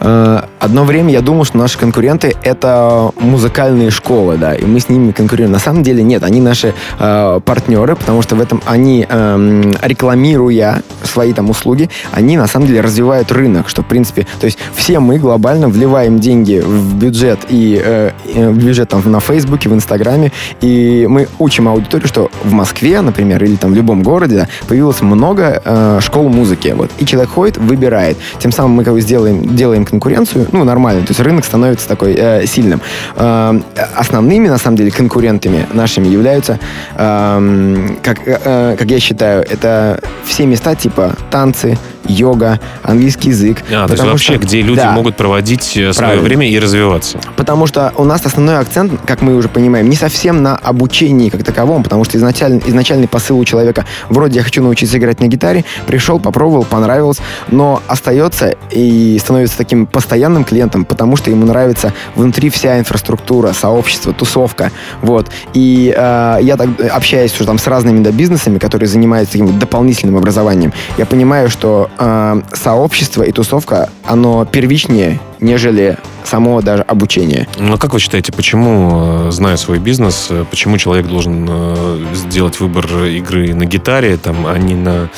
Э, 0.00 0.42
одно 0.58 0.84
время 0.84 1.12
я 1.12 1.20
думал, 1.20 1.44
что 1.44 1.58
наши 1.58 1.78
конкуренты— 1.78 2.34
это 2.42 3.10
музыкальные 3.18 3.90
школы, 3.90 4.36
да, 4.36 4.54
и 4.54 4.64
мы 4.64 4.80
с 4.80 4.88
ними 4.88 5.12
конкурируем. 5.12 5.52
На 5.52 5.58
самом 5.58 5.82
деле 5.82 6.02
нет, 6.02 6.22
они 6.22 6.40
наши 6.40 6.74
э, 6.98 7.40
партнеры, 7.44 7.96
потому 7.96 8.22
что 8.22 8.34
в 8.36 8.40
этом 8.40 8.62
они, 8.66 9.06
э, 9.08 9.72
рекламируя 9.82 10.82
свои 11.02 11.32
там 11.32 11.50
услуги, 11.50 11.90
они 12.12 12.36
на 12.36 12.46
самом 12.46 12.66
деле 12.66 12.80
развивают 12.80 13.30
рынок, 13.30 13.68
что 13.68 13.82
в 13.82 13.86
принципе, 13.86 14.26
то 14.40 14.46
есть 14.46 14.58
все 14.74 15.00
мы 15.00 15.18
глобально 15.18 15.68
вливаем 15.68 16.18
деньги 16.18 16.62
в 16.64 16.94
бюджет 16.96 17.40
и 17.48 17.80
э, 17.82 18.10
в 18.34 18.56
бюджет 18.56 18.88
там 18.88 19.02
на 19.04 19.20
Фейсбуке, 19.20 19.68
в 19.68 19.74
Инстаграме, 19.74 20.32
и 20.60 21.06
мы 21.08 21.28
учим 21.38 21.68
аудиторию, 21.68 22.08
что 22.08 22.30
в 22.42 22.52
Москве, 22.52 23.00
например, 23.00 23.42
или 23.44 23.56
там 23.56 23.72
в 23.72 23.74
любом 23.74 24.02
городе 24.02 24.36
да, 24.36 24.48
появилось 24.66 25.02
много 25.02 25.60
э, 25.64 25.98
школ 26.00 26.28
музыки, 26.28 26.74
вот, 26.76 26.90
и 26.98 27.04
человек 27.04 27.30
ходит, 27.30 27.58
выбирает. 27.58 28.16
Тем 28.38 28.52
самым 28.52 28.72
мы 28.72 28.84
как 28.84 28.94
бы 28.94 29.00
сделаем, 29.00 29.56
делаем 29.56 29.84
конкуренцию, 29.90 30.46
ну, 30.52 30.64
нормально, 30.64 31.02
то 31.02 31.10
есть 31.10 31.20
рынок 31.20 31.44
становится 31.44 31.88
такой 31.88 32.14
э, 32.16 32.46
сильным. 32.46 32.80
Э, 33.16 33.60
основными, 33.96 34.48
на 34.48 34.58
самом 34.58 34.76
деле, 34.76 34.90
конкурентами 34.90 35.66
нашими 35.72 36.08
являются, 36.08 36.58
э, 36.96 37.88
как, 38.02 38.18
э, 38.26 38.76
как 38.78 38.90
я 38.90 39.00
считаю, 39.00 39.42
это 39.42 40.00
все 40.24 40.46
места 40.46 40.74
типа 40.74 41.14
танцы, 41.30 41.76
йога, 42.06 42.60
английский 42.82 43.28
язык. 43.28 43.62
А, 43.70 43.86
то 43.86 43.92
есть 43.92 44.04
вообще, 44.04 44.34
что, 44.34 44.46
где 44.46 44.62
люди 44.62 44.80
да, 44.80 44.92
могут 44.92 45.16
проводить 45.16 45.76
э, 45.76 45.92
свое 45.92 45.94
правильно. 45.94 46.22
время 46.22 46.48
и 46.48 46.58
развиваться. 46.58 47.18
Потому 47.36 47.66
что 47.66 47.92
у 47.96 48.04
нас 48.04 48.24
основной 48.24 48.58
акцент, 48.58 48.92
как 49.06 49.22
мы 49.22 49.34
уже 49.36 49.48
понимаем, 49.48 49.88
не 49.88 49.96
совсем 49.96 50.42
на 50.42 50.56
обучении 50.56 51.28
как 51.30 51.44
таковом, 51.44 51.82
потому 51.82 52.04
что 52.04 52.16
изначально, 52.18 52.60
изначальный 52.66 53.08
посыл 53.08 53.38
у 53.38 53.44
человека 53.44 53.86
вроде 54.08 54.38
я 54.38 54.42
хочу 54.42 54.62
научиться 54.62 54.98
играть 54.98 55.20
на 55.20 55.26
гитаре, 55.26 55.64
пришел, 55.86 56.18
попробовал, 56.18 56.64
понравилось, 56.64 57.18
но 57.48 57.82
остается 57.86 58.54
и 58.70 59.18
становится 59.18 59.56
таким 59.56 59.86
постоянным 59.86 60.44
клиентом, 60.44 60.84
потому 60.84 61.16
что 61.16 61.30
ему 61.30 61.46
нравится 61.46 61.92
внутри 62.14 62.50
вся 62.50 62.78
инфраструктура, 62.78 63.52
сообщество, 63.52 64.12
тусовка, 64.12 64.70
вот. 65.02 65.28
И 65.54 65.94
э, 65.96 66.38
я 66.42 66.56
так 66.56 66.68
общаюсь 66.90 67.34
уже 67.34 67.44
там 67.44 67.58
с 67.58 67.66
разными 67.66 68.02
да, 68.02 68.10
бизнесами, 68.10 68.58
которые 68.58 68.88
занимаются 68.88 69.32
таким 69.32 69.58
дополнительным 69.58 70.16
образованием, 70.16 70.72
я 70.98 71.06
понимаю, 71.06 71.50
что 71.50 71.89
э, 71.98 72.42
сообщество 72.52 73.22
и 73.22 73.32
тусовка, 73.32 73.88
оно 74.04 74.44
первичнее, 74.44 75.20
нежели 75.40 75.98
само 76.24 76.60
даже 76.62 76.82
обучение. 76.82 77.48
Ну, 77.58 77.74
а 77.74 77.78
как 77.78 77.92
вы 77.92 78.00
считаете, 78.00 78.32
почему, 78.32 79.28
э, 79.28 79.30
зная 79.30 79.56
свой 79.56 79.78
бизнес, 79.78 80.28
э, 80.30 80.44
почему 80.50 80.78
человек 80.78 81.06
должен 81.06 81.46
э, 81.48 82.04
сделать 82.14 82.60
выбор 82.60 82.86
игры 83.04 83.54
на 83.54 83.64
гитаре, 83.64 84.16
там, 84.16 84.46
а 84.46 84.56
не 84.58 84.74
на, 84.74 85.08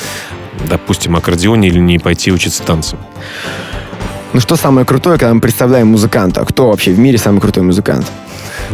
допустим, 0.67 1.15
аккордеоне 1.15 1.67
или 1.67 1.79
не 1.79 1.99
пойти 1.99 2.31
учиться 2.31 2.63
танцам? 2.63 2.99
Ну, 4.33 4.39
что 4.39 4.55
самое 4.55 4.85
крутое, 4.85 5.19
когда 5.19 5.33
мы 5.33 5.41
представляем 5.41 5.89
музыканта? 5.89 6.43
Кто 6.43 6.69
вообще 6.69 6.91
в 6.91 6.99
мире 6.99 7.19
самый 7.19 7.39
крутой 7.39 7.63
музыкант? 7.63 8.11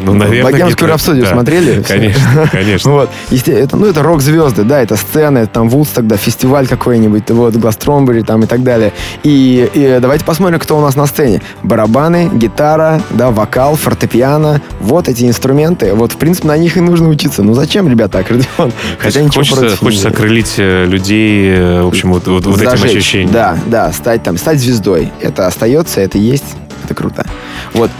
Ну, 0.03 0.13
наверное, 0.13 0.51
Богемскую 0.51 0.89
рапсодию 0.89 1.25
да. 1.25 1.31
смотрели? 1.31 1.81
Конечно, 1.87 2.49
конечно. 2.51 2.91
вот. 2.91 3.09
Это, 3.31 3.77
ну, 3.77 3.85
это 3.85 4.03
рок-звезды, 4.03 4.63
да, 4.63 4.81
это 4.81 4.95
сцены, 4.95 5.47
там 5.47 5.69
Вудс 5.69 5.89
тогда, 5.89 6.17
фестиваль 6.17 6.67
какой-нибудь, 6.67 7.29
вот, 7.29 7.55
Гластромбери 7.55 8.21
там 8.21 8.43
и 8.43 8.47
так 8.47 8.63
далее. 8.63 8.93
И, 9.23 9.69
и 9.73 9.97
давайте 10.01 10.25
посмотрим, 10.25 10.59
кто 10.59 10.77
у 10.77 10.81
нас 10.81 10.95
на 10.95 11.05
сцене. 11.05 11.41
Барабаны, 11.63 12.29
гитара, 12.33 13.01
да, 13.09 13.31
вокал, 13.31 13.75
фортепиано. 13.75 14.61
Вот 14.79 15.07
эти 15.07 15.25
инструменты. 15.25 15.93
Вот, 15.93 16.11
в 16.13 16.17
принципе, 16.17 16.47
на 16.47 16.57
них 16.57 16.77
и 16.77 16.81
нужно 16.81 17.09
учиться. 17.09 17.43
Ну, 17.43 17.53
зачем, 17.53 17.87
ребята, 17.87 18.19
аккордеон? 18.19 18.71
Хотя 18.99 19.21
ничего 19.21 19.39
хочется, 19.39 19.59
против 19.61 19.79
хочется 19.79 20.07
окрылить 20.09 20.55
э, 20.57 20.85
людей, 20.85 21.51
э, 21.51 21.81
в 21.83 21.87
общем, 21.87 22.13
вот, 22.13 22.27
вот, 22.27 22.45
вот 22.45 22.61
этим 22.61 22.83
ощущением. 22.83 23.31
Да, 23.31 23.57
да, 23.67 23.91
стать 23.91 24.23
там, 24.23 24.37
стать 24.37 24.59
звездой. 24.59 25.11
Это 25.21 25.47
остается, 25.47 26.01
это 26.01 26.17
есть, 26.17 26.55
это 26.83 26.93
круто. 26.93 27.25
Вот. 27.73 27.91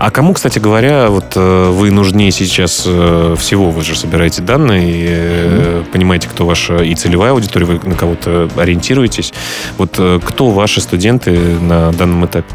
А 0.00 0.10
кому, 0.10 0.32
кстати 0.32 0.58
говоря, 0.58 1.10
вот 1.10 1.34
э, 1.36 1.70
вы 1.70 1.90
нужнее 1.90 2.30
сейчас 2.30 2.84
э, 2.86 3.34
всего? 3.38 3.70
Вы 3.70 3.82
же 3.84 3.94
собираете 3.94 4.40
данные, 4.40 4.90
и, 4.90 5.06
mm-hmm. 5.06 5.84
понимаете, 5.92 6.26
кто 6.26 6.46
ваша 6.46 6.78
и 6.78 6.94
целевая 6.94 7.32
аудитория, 7.32 7.66
вы 7.66 7.80
на 7.86 7.94
кого-то 7.94 8.48
ориентируетесь. 8.56 9.34
Вот 9.76 10.00
кто 10.24 10.50
ваши 10.50 10.80
студенты 10.80 11.38
на 11.60 11.92
данном 11.92 12.24
этапе? 12.24 12.54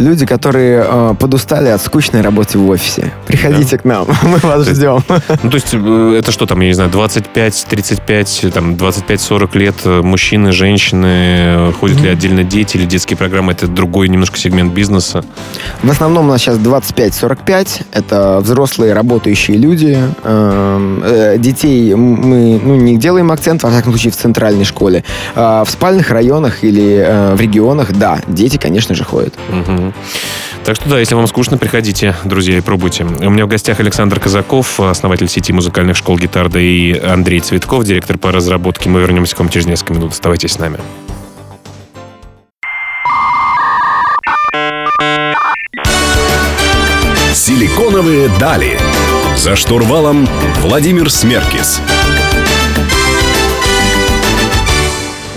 Люди, 0.00 0.26
которые 0.26 0.84
э, 0.86 1.14
подустали 1.18 1.68
от 1.68 1.80
скучной 1.80 2.22
работы 2.22 2.58
в 2.58 2.68
офисе. 2.68 3.12
Приходите 3.26 3.76
да. 3.76 3.82
к 3.82 3.84
нам, 3.84 4.06
мы 4.22 4.38
вас 4.38 4.66
то 4.66 4.74
ждем. 4.74 5.04
Ну, 5.42 5.50
то 5.50 5.54
есть, 5.54 5.68
э, 5.72 6.16
это 6.18 6.32
что 6.32 6.46
там, 6.46 6.60
я 6.60 6.68
не 6.68 6.72
знаю, 6.72 6.90
25, 6.90 7.66
35, 7.68 8.46
там, 8.52 8.74
25-40 8.74 9.58
лет 9.58 9.74
э, 9.84 10.00
мужчины, 10.02 10.52
женщины, 10.52 11.06
э, 11.06 11.72
ходят 11.78 11.98
mm-hmm. 11.98 12.02
ли 12.02 12.08
отдельно 12.08 12.44
дети 12.44 12.76
или 12.76 12.86
детские 12.86 13.16
программы, 13.16 13.52
это 13.52 13.66
другой 13.68 14.08
немножко 14.08 14.38
сегмент 14.38 14.72
бизнеса? 14.72 15.24
В 15.82 15.90
основном 15.90 16.26
у 16.26 16.28
нас 16.28 16.40
сейчас 16.40 16.58
25-45, 16.58 17.82
это 17.92 18.40
взрослые 18.40 18.94
работающие 18.94 19.56
люди. 19.56 19.98
Э, 20.24 21.36
детей 21.38 21.94
мы 21.94 22.60
ну, 22.62 22.76
не 22.76 22.96
делаем 22.96 23.30
акцент, 23.30 23.62
во 23.62 23.70
всяком 23.70 23.92
случае, 23.92 24.12
в 24.12 24.16
центральной 24.16 24.64
школе. 24.64 25.04
Э, 25.34 25.62
в 25.64 25.70
спальных 25.70 26.10
районах 26.10 26.64
или 26.64 27.04
э, 27.06 27.34
в 27.34 27.40
регионах, 27.40 27.92
да, 27.92 28.20
дети, 28.26 28.56
конечно 28.56 28.94
же, 28.94 29.04
ходят. 29.04 29.34
Так 30.64 30.76
что 30.76 30.88
да, 30.88 30.98
если 30.98 31.14
вам 31.14 31.26
скучно, 31.26 31.58
приходите, 31.58 32.14
друзья, 32.24 32.58
и 32.58 32.60
пробуйте. 32.60 33.04
У 33.04 33.30
меня 33.30 33.46
в 33.46 33.48
гостях 33.48 33.80
Александр 33.80 34.20
Казаков, 34.20 34.78
основатель 34.80 35.28
сети 35.28 35.52
музыкальных 35.52 35.96
школ 35.96 36.18
Гитарда, 36.18 36.58
и 36.58 36.98
Андрей 36.98 37.40
Цветков, 37.40 37.84
директор 37.84 38.18
по 38.18 38.30
разработке. 38.32 38.88
Мы 38.88 39.00
вернемся 39.00 39.36
к 39.36 39.38
вам 39.38 39.48
через 39.48 39.66
несколько 39.66 39.94
минут. 39.94 40.12
Оставайтесь 40.12 40.52
с 40.52 40.58
нами. 40.58 40.78
Силиконовые 47.34 48.28
дали. 48.38 48.78
За 49.36 49.56
штурвалом 49.56 50.28
Владимир 50.60 51.10
Смеркис. 51.10 51.80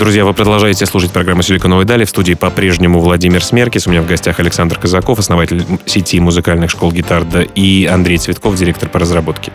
Друзья, 0.04 0.26
вы 0.26 0.34
продолжаете 0.34 0.86
слушать 0.86 1.12
программу 1.12 1.44
«Силиконовые 1.44 1.86
дали». 1.86 2.04
В 2.04 2.10
студии 2.10 2.34
по-прежнему 2.34 3.00
Владимир 3.00 3.42
Смеркис. 3.42 3.88
У 3.88 3.90
меня 3.90 4.02
в 4.02 4.06
гостях 4.06 4.38
Александр 4.42 4.78
Казаков, 4.78 5.18
основатель 5.18 5.66
сети 5.86 6.20
музыкальных 6.20 6.70
школ 6.70 6.92
«Гитарда», 6.92 7.44
и 7.44 7.86
Андрей 7.86 8.18
Цветков, 8.18 8.56
директор 8.56 8.90
по 8.90 9.00
разработке. 9.00 9.54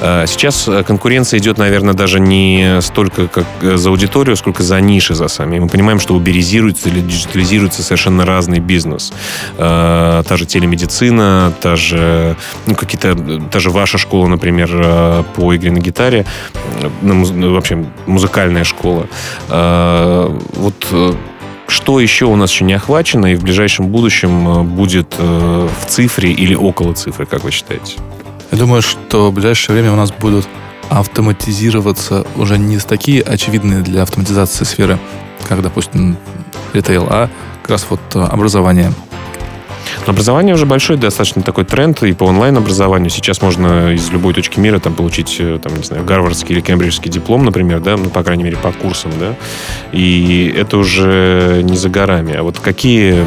А, 0.00 0.24
сейчас 0.26 0.70
конкуренция 0.86 1.38
идет, 1.38 1.58
наверное, 1.58 1.92
даже 1.92 2.18
не 2.18 2.80
столько 2.80 3.26
как 3.26 3.44
за 3.60 3.90
аудиторию, 3.90 4.36
сколько 4.36 4.62
за 4.62 4.80
ниши 4.80 5.14
за 5.14 5.28
сами. 5.28 5.58
Мы 5.58 5.68
понимаем, 5.68 6.00
что 6.00 6.14
уберизируется 6.14 6.88
или 6.88 7.00
диджитализируется 7.00 7.82
совершенно 7.82 8.24
разный 8.24 8.60
бизнес. 8.60 9.12
А, 9.58 10.22
та 10.22 10.38
же 10.38 10.46
телемедицина, 10.46 11.52
та 11.60 11.76
же, 11.76 12.36
ну, 12.64 12.74
какие-то, 12.74 13.14
та 13.52 13.58
же 13.58 13.68
ваша 13.68 13.98
школа, 13.98 14.28
например, 14.28 14.70
а, 14.72 15.24
по 15.34 15.54
игре 15.54 15.70
на 15.70 15.80
гитаре, 15.80 16.24
ну, 17.02 17.52
вообще 17.52 17.84
музыкальная 18.06 18.64
школа 18.64 19.08
Э, 19.50 19.73
вот 20.54 20.86
э, 20.92 21.12
что 21.68 22.00
еще 22.00 22.26
у 22.26 22.36
нас 22.36 22.50
еще 22.50 22.64
не 22.64 22.74
охвачено 22.74 23.26
и 23.26 23.34
в 23.34 23.42
ближайшем 23.42 23.88
будущем 23.88 24.48
э, 24.48 24.62
будет 24.62 25.14
в 25.18 25.86
цифре 25.88 26.32
или 26.32 26.54
около 26.54 26.94
цифры, 26.94 27.26
как 27.26 27.44
вы 27.44 27.50
считаете? 27.50 27.96
Я 28.50 28.58
думаю, 28.58 28.82
что 28.82 29.30
в 29.30 29.34
ближайшее 29.34 29.74
время 29.74 29.92
у 29.92 29.96
нас 29.96 30.12
будут 30.12 30.46
автоматизироваться 30.90 32.26
уже 32.36 32.58
не 32.58 32.78
такие 32.78 33.22
очевидные 33.22 33.80
для 33.80 34.02
автоматизации 34.02 34.64
сферы, 34.64 34.98
как, 35.48 35.62
допустим, 35.62 36.16
ритейл, 36.72 37.06
а 37.08 37.30
как 37.62 37.70
раз 37.70 37.86
вот 37.88 38.00
образование, 38.14 38.92
Образование 40.06 40.54
уже 40.54 40.66
большой 40.66 40.98
достаточно 40.98 41.40
такой 41.40 41.64
тренд 41.64 42.02
и 42.02 42.12
по 42.12 42.24
онлайн-образованию. 42.24 43.08
Сейчас 43.08 43.40
можно 43.40 43.94
из 43.94 44.10
любой 44.10 44.34
точки 44.34 44.60
мира 44.60 44.78
там 44.78 44.92
получить, 44.92 45.36
э, 45.38 45.58
там, 45.62 45.74
не 45.76 45.82
знаю, 45.82 46.04
гарвардский 46.04 46.54
или 46.54 46.60
кембриджский 46.60 47.10
диплом, 47.10 47.44
например, 47.44 47.80
да, 47.80 47.96
ну, 47.96 48.10
по 48.10 48.22
крайней 48.22 48.44
мере, 48.44 48.58
по 48.58 48.70
курсам, 48.72 49.12
да, 49.18 49.34
и 49.92 50.54
это 50.54 50.76
уже 50.76 51.62
не 51.62 51.76
за 51.76 51.88
горами. 51.88 52.34
А 52.34 52.42
вот 52.42 52.58
какие, 52.58 53.24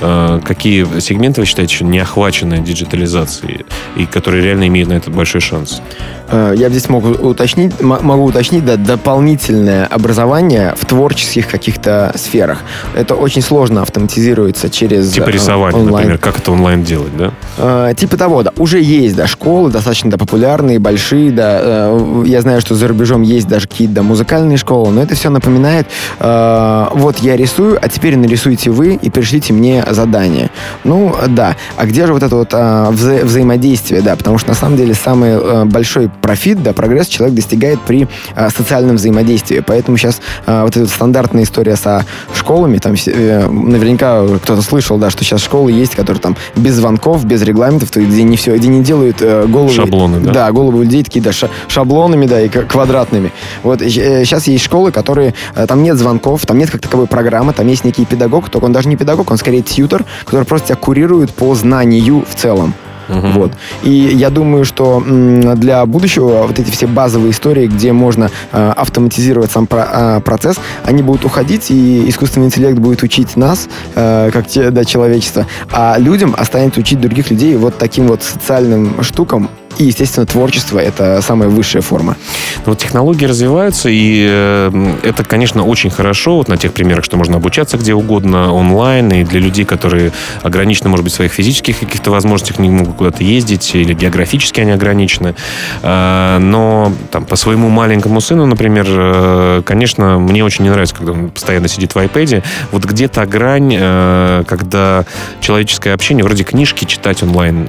э, 0.00 0.40
какие 0.44 1.00
сегменты 1.00 1.40
вы 1.40 1.46
считаете 1.46 1.84
не 1.84 1.98
охвачены 1.98 2.60
диджитализацией 2.60 3.66
и 3.96 4.06
которые 4.06 4.44
реально 4.44 4.68
имеют 4.68 4.88
на 4.88 4.94
этот 4.94 5.12
большой 5.12 5.40
шанс? 5.40 5.82
Э, 6.28 6.54
я 6.56 6.68
здесь 6.70 6.88
могу 6.88 7.08
уточнить, 7.08 7.80
могу 7.80 8.24
уточнить, 8.24 8.64
да, 8.64 8.76
дополнительное 8.76 9.86
образование 9.86 10.74
в 10.78 10.84
творческих 10.86 11.48
каких-то 11.48 12.12
сферах. 12.16 12.62
Это 12.94 13.16
очень 13.16 13.42
сложно 13.42 13.82
автоматизируется 13.82 14.70
через 14.70 15.10
типа 15.10 15.30
рисование, 15.30 15.80
онлайн. 15.80 15.95
Например, 15.98 16.18
как 16.18 16.38
это 16.38 16.52
онлайн 16.52 16.82
делать, 16.82 17.16
да? 17.16 17.32
Э, 17.58 17.94
типа 17.96 18.16
того, 18.16 18.42
да. 18.42 18.52
Уже 18.56 18.80
есть, 18.80 19.16
да, 19.16 19.26
школы 19.26 19.70
достаточно 19.70 20.10
да, 20.10 20.18
популярные, 20.18 20.78
большие, 20.78 21.30
да. 21.30 21.58
Э, 21.60 22.24
я 22.26 22.40
знаю, 22.40 22.60
что 22.60 22.74
за 22.74 22.88
рубежом 22.88 23.22
есть 23.22 23.48
даже 23.48 23.68
какие-то 23.68 23.94
да, 23.94 24.02
музыкальные 24.02 24.58
школы, 24.58 24.92
но 24.92 25.02
это 25.02 25.14
все 25.14 25.30
напоминает, 25.30 25.86
э, 26.18 26.86
вот 26.94 27.18
я 27.18 27.36
рисую, 27.36 27.78
а 27.80 27.88
теперь 27.88 28.16
нарисуйте 28.16 28.70
вы 28.70 28.94
и 28.94 29.10
пришлите 29.10 29.52
мне 29.52 29.84
задание. 29.90 30.50
Ну, 30.84 31.14
да. 31.28 31.56
А 31.76 31.86
где 31.86 32.06
же 32.06 32.12
вот 32.12 32.22
это 32.22 32.36
вот 32.36 32.48
э, 32.52 32.88
вза 32.90 33.24
взаимодействие, 33.24 34.02
да, 34.02 34.16
потому 34.16 34.38
что 34.38 34.50
на 34.50 34.54
самом 34.54 34.76
деле 34.76 34.94
самый 34.94 35.30
э, 35.30 35.64
большой 35.64 36.08
профит, 36.08 36.62
да, 36.62 36.72
прогресс 36.72 37.06
человек 37.08 37.36
достигает 37.36 37.80
при 37.80 38.08
э, 38.34 38.48
социальном 38.50 38.96
взаимодействии. 38.96 39.60
Поэтому 39.60 39.96
сейчас 39.96 40.20
э, 40.46 40.62
вот 40.62 40.70
эта 40.70 40.80
вот 40.80 40.90
стандартная 40.90 41.44
история 41.44 41.76
со 41.76 42.04
школами, 42.34 42.78
там 42.78 42.94
э, 42.94 43.48
наверняка 43.48 44.26
кто-то 44.38 44.62
слышал, 44.62 44.98
да, 44.98 45.10
что 45.10 45.24
сейчас 45.24 45.42
школы 45.42 45.72
есть, 45.72 45.85
которые 45.94 46.20
там 46.20 46.36
без 46.56 46.74
звонков, 46.74 47.24
без 47.24 47.42
регламентов, 47.42 47.90
то 47.90 48.00
есть 48.00 48.12
где 48.12 48.22
не 48.22 48.36
все, 48.36 48.56
где 48.56 48.68
не 48.68 48.82
делают 48.82 49.18
э, 49.20 49.46
головы... 49.46 49.72
Шаблоны, 49.72 50.20
да? 50.20 50.32
Да, 50.32 50.52
головы 50.52 50.84
людей 50.84 51.02
такие, 51.04 51.22
да, 51.22 51.32
ша 51.32 51.48
шаблонами, 51.68 52.26
да, 52.26 52.40
и 52.40 52.48
квадратными. 52.48 53.32
Вот 53.62 53.82
э, 53.82 53.88
сейчас 53.88 54.46
есть 54.46 54.64
школы, 54.64 54.92
которые... 54.92 55.34
Э, 55.54 55.66
там 55.66 55.82
нет 55.82 55.96
звонков, 55.96 56.46
там 56.46 56.58
нет 56.58 56.70
как 56.70 56.80
таковой 56.80 57.06
программы, 57.06 57.52
там 57.52 57.66
есть 57.68 57.84
некий 57.84 58.04
педагог, 58.04 58.48
только 58.48 58.64
он 58.64 58.72
даже 58.72 58.88
не 58.88 58.96
педагог, 58.96 59.30
он 59.30 59.36
скорее 59.36 59.62
тьютер, 59.62 60.04
который 60.24 60.44
просто 60.44 60.68
тебя 60.68 60.76
курирует 60.76 61.32
по 61.32 61.54
знанию 61.54 62.24
в 62.28 62.34
целом. 62.34 62.74
Угу. 63.08 63.28
Вот. 63.34 63.52
И 63.82 63.90
я 63.90 64.30
думаю, 64.30 64.64
что 64.64 65.02
для 65.56 65.84
будущего 65.86 66.46
вот 66.46 66.58
эти 66.58 66.70
все 66.70 66.86
базовые 66.86 67.30
истории, 67.30 67.66
где 67.66 67.92
можно 67.92 68.30
э, 68.52 68.72
автоматизировать 68.76 69.50
сам 69.50 69.68
э, 69.70 70.20
процесс, 70.24 70.56
они 70.84 71.02
будут 71.02 71.24
уходить, 71.24 71.70
и 71.70 72.08
искусственный 72.08 72.46
интеллект 72.46 72.78
будет 72.78 73.02
учить 73.02 73.36
нас, 73.36 73.68
э, 73.94 74.30
как 74.32 74.46
те, 74.46 74.70
да, 74.70 74.84
человечество, 74.84 75.46
а 75.70 75.96
людям 75.98 76.34
останется 76.36 76.80
учить 76.80 77.00
других 77.00 77.30
людей 77.30 77.56
вот 77.56 77.78
таким 77.78 78.08
вот 78.08 78.22
социальным 78.22 79.02
штукам, 79.02 79.48
и, 79.78 79.84
естественно, 79.84 80.26
творчество— 80.26 80.78
это 80.80 81.20
самая 81.22 81.48
высшая 81.48 81.80
форма. 81.82 82.16
Ну, 82.64 82.72
вот 82.72 82.78
технологии 82.78 83.26
развиваются, 83.26 83.88
и 83.90 84.26
э, 84.28 84.96
это, 85.02 85.24
конечно, 85.24 85.64
очень 85.64 85.90
хорошо 85.90 86.36
вот 86.36 86.48
на 86.48 86.56
тех 86.56 86.72
примерах, 86.72 87.04
что 87.04 87.16
можно 87.16 87.36
обучаться 87.36 87.76
где 87.76 87.94
угодно 87.94 88.52
онлайн, 88.52 89.12
и 89.12 89.24
для 89.24 89.40
людей, 89.40 89.64
которые 89.64 90.12
ограничены, 90.42 90.88
может 90.88 91.04
быть, 91.04 91.12
своих 91.12 91.32
физических 91.32 91.78
каких-то 91.78 92.10
возможностях, 92.10 92.58
не 92.58 92.70
могут 92.70 92.96
куда-то 92.96 93.22
ездить, 93.22 93.74
или 93.74 93.92
географически 93.92 94.60
они 94.60 94.72
ограничены. 94.72 95.34
Э, 95.82 96.38
но 96.40 96.92
там, 97.10 97.24
по 97.24 97.36
своему 97.36 97.68
маленькому 97.68 98.20
сыну, 98.20 98.46
например, 98.46 98.86
э, 98.88 99.62
конечно, 99.64 100.18
мне 100.18 100.44
очень 100.44 100.64
не 100.64 100.70
нравится, 100.70 100.94
когда 100.94 101.12
он 101.12 101.30
постоянно 101.30 101.68
сидит 101.68 101.94
в 101.94 101.98
iPad. 101.98 102.42
Вот 102.72 102.84
где 102.84 103.08
то 103.08 103.26
грань, 103.26 103.76
э, 103.78 104.44
когда 104.46 105.04
человеческое 105.40 105.92
общение, 105.92 106.24
вроде 106.24 106.44
книжки 106.44 106.84
читать 106.84 107.22
онлайн 107.22 107.68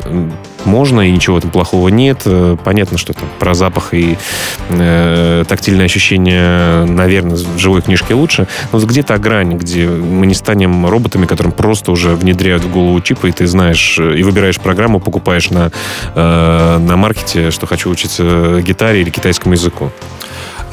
можно, 0.66 1.02
и 1.02 1.12
ничего 1.12 1.40
там 1.40 1.52
плохого 1.52 1.90
нет. 1.90 2.22
Э, 2.26 2.58
понятно, 2.64 2.98
что 2.98 3.14
там 3.14 3.28
про 3.40 3.54
запах 3.54 3.94
и 3.94 4.18
э, 4.70 5.44
тактильное 5.48 5.86
ощущение, 5.86 6.86
наверное, 6.86 7.36
в 7.38 7.58
живой 7.58 7.82
книжке 7.82 8.14
лучше. 8.14 8.48
Но 8.72 8.80
вот 8.80 8.88
где-то 8.88 9.18
грань, 9.18 9.58
где 9.58 9.88
мы 9.88 10.26
не 10.26 10.34
станем 10.34 10.86
роботами, 10.86 11.26
которым 11.26 11.52
просто 11.52 11.92
уже 11.92 12.16
внедряют 12.16 12.64
в 12.64 12.72
голову 12.72 13.00
чипы, 13.02 13.30
и 13.30 13.32
ты 13.32 13.48
знаешь, 13.48 13.98
э, 14.00 14.18
и 14.18 14.24
выбираешь 14.24 14.60
программу, 14.60 15.00
покупаешь 15.00 15.50
на, 15.50 15.72
э, 16.16 16.78
на 16.80 16.98
маркете, 16.98 17.52
что 17.52 17.66
хочу 17.66 17.90
учиться 17.90 18.62
гитаре 18.62 19.02
или 19.02 19.10
китайскому 19.10 19.54
языку. 19.54 19.92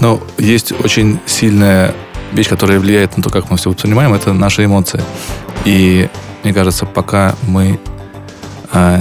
Но 0.00 0.20
есть 0.38 0.72
очень 0.84 1.20
сильная 1.26 1.94
вещь, 2.32 2.48
которая 2.48 2.80
влияет 2.80 3.16
на 3.16 3.22
то, 3.22 3.30
как 3.30 3.50
мы 3.50 3.56
все 3.56 3.70
воспринимаем, 3.70 4.12
это 4.12 4.32
наши 4.32 4.64
эмоции. 4.64 5.02
И 5.64 6.08
мне 6.42 6.52
кажется, 6.52 6.84
пока 6.84 7.36
мы 7.42 7.78
а, 8.72 9.00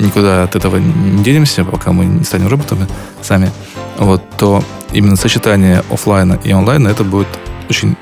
никуда 0.00 0.44
от 0.44 0.56
этого 0.56 0.76
не 0.76 1.22
денемся, 1.22 1.64
пока 1.64 1.92
мы 1.92 2.04
не 2.04 2.24
станем 2.24 2.48
роботами 2.48 2.86
сами, 3.22 3.50
вот, 3.98 4.22
то 4.38 4.64
именно 4.92 5.16
сочетание 5.16 5.84
офлайна 5.90 6.38
и 6.42 6.50
онлайна 6.50 6.88
это 6.88 7.04
будет 7.04 7.28
очень 7.68 7.96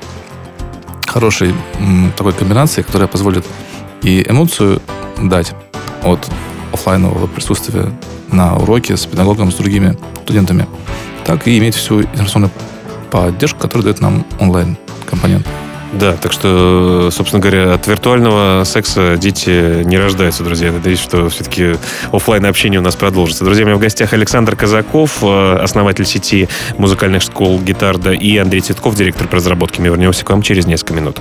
хорошей 1.05 1.53
такой 2.17 2.33
комбинацией, 2.33 2.85
которая 2.85 3.07
позволит 3.07 3.45
и 4.01 4.25
эмоцию 4.27 4.81
дать 5.17 5.53
от 6.03 6.29
офлайнового 6.71 7.27
присутствия 7.27 7.91
на 8.31 8.55
уроке 8.57 8.95
с 8.95 9.05
педагогом, 9.05 9.51
с 9.51 9.55
другими 9.55 9.97
студентами, 10.23 10.67
так 11.25 11.47
и 11.47 11.57
иметь 11.57 11.75
всю 11.75 12.01
информационную 12.01 12.51
поддержку, 13.11 13.59
которую 13.59 13.85
дает 13.85 13.99
нам 13.99 14.25
онлайн 14.39 14.77
компонент. 15.05 15.47
Да, 15.93 16.13
так 16.13 16.31
что, 16.31 17.09
собственно 17.11 17.41
говоря, 17.41 17.73
от 17.73 17.87
виртуального 17.87 18.63
секса 18.63 19.17
дети 19.17 19.83
не 19.83 19.97
рождаются, 19.97 20.43
друзья. 20.43 20.71
Надеюсь, 20.71 20.99
что 20.99 21.29
все-таки 21.29 21.75
офлайн 22.11 22.45
общение 22.45 22.79
у 22.79 22.83
нас 22.83 22.95
продолжится. 22.95 23.43
Друзья, 23.43 23.63
у 23.63 23.67
меня 23.67 23.77
в 23.77 23.79
гостях 23.79 24.13
Александр 24.13 24.55
Казаков, 24.55 25.17
э, 25.23 25.57
основатель 25.61 26.05
сети 26.05 26.47
музыкальных 26.77 27.23
школ 27.23 27.59
«Гитарда», 27.59 28.11
и 28.11 28.37
Андрей 28.37 28.61
Цветков, 28.61 28.95
директор 28.95 29.27
по 29.27 29.37
разработке. 29.37 29.81
Мы 29.81 29.87
вернемся 29.87 30.23
к 30.23 30.29
вам 30.29 30.43
через 30.43 30.67
несколько 30.67 30.93
минут. 30.93 31.19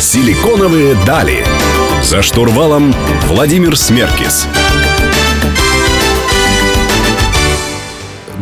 Силиконовые 0.00 0.96
дали. 1.06 1.44
За 2.02 2.20
штурвалом 2.22 2.94
Владимир 3.26 3.76
Смеркис. 3.76 4.46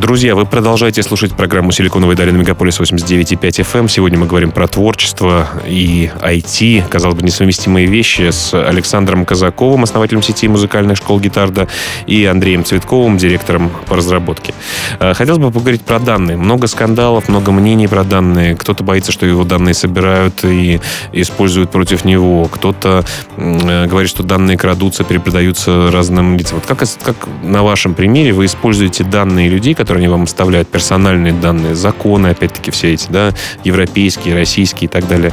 Друзья, 0.04 0.34
вы 0.34 0.44
продолжаете 0.44 1.02
слушать 1.02 1.34
программу 1.34 1.72
«Силиконовые 1.72 2.14
дали» 2.14 2.30
на 2.30 2.36
Мегаполис 2.36 2.78
89.5 2.78 3.40
FM. 3.40 3.88
Сегодня 3.88 4.18
мы 4.18 4.26
говорим 4.26 4.50
про 4.50 4.68
творчество 4.68 5.48
и 5.66 6.10
IT, 6.20 6.86
казалось 6.90 7.16
бы, 7.16 7.22
несовместимые 7.22 7.86
вещи 7.86 8.28
с 8.28 8.52
Александром 8.52 9.24
Казаковым, 9.24 9.82
основателем 9.82 10.20
сети 10.20 10.46
музыкальных 10.46 10.98
школ 10.98 11.20
«Гитарда», 11.20 11.68
и 12.06 12.26
Андреем 12.26 12.66
Цветковым, 12.66 13.16
директором 13.16 13.70
по 13.86 13.96
разработке. 13.96 14.52
Э, 15.00 15.14
хотелось 15.14 15.40
бы 15.40 15.50
поговорить 15.50 15.80
про 15.80 15.98
данные. 15.98 16.36
Много 16.36 16.66
скандалов, 16.66 17.30
много 17.30 17.50
мнений 17.50 17.88
про 17.88 18.04
данные. 18.04 18.56
Кто-то 18.56 18.84
боится, 18.84 19.10
что 19.10 19.24
его 19.24 19.44
данные 19.44 19.72
собирают 19.72 20.44
и 20.44 20.82
используют 21.12 21.70
против 21.70 22.04
него. 22.04 22.44
Кто-то 22.44 23.06
э, 23.38 23.86
говорит, 23.86 24.10
что 24.10 24.22
данные 24.22 24.58
крадутся, 24.58 25.02
перепродаются 25.02 25.90
разным 25.90 26.36
лицам. 26.36 26.58
Вот 26.58 26.66
как, 26.66 26.86
как 27.02 27.26
на 27.42 27.62
вашем 27.62 27.94
примере 27.94 28.34
вы 28.34 28.44
используете 28.44 29.02
данные 29.02 29.48
людей, 29.48 29.72
которые 29.72 29.93
которые 29.94 30.06
они 30.06 30.12
вам 30.12 30.24
оставляют, 30.24 30.68
персональные 30.68 31.32
данные, 31.32 31.76
законы, 31.76 32.28
опять-таки, 32.28 32.72
все 32.72 32.94
эти, 32.94 33.06
да, 33.10 33.32
европейские, 33.62 34.34
российские 34.34 34.86
и 34.86 34.88
так 34.88 35.06
далее. 35.06 35.32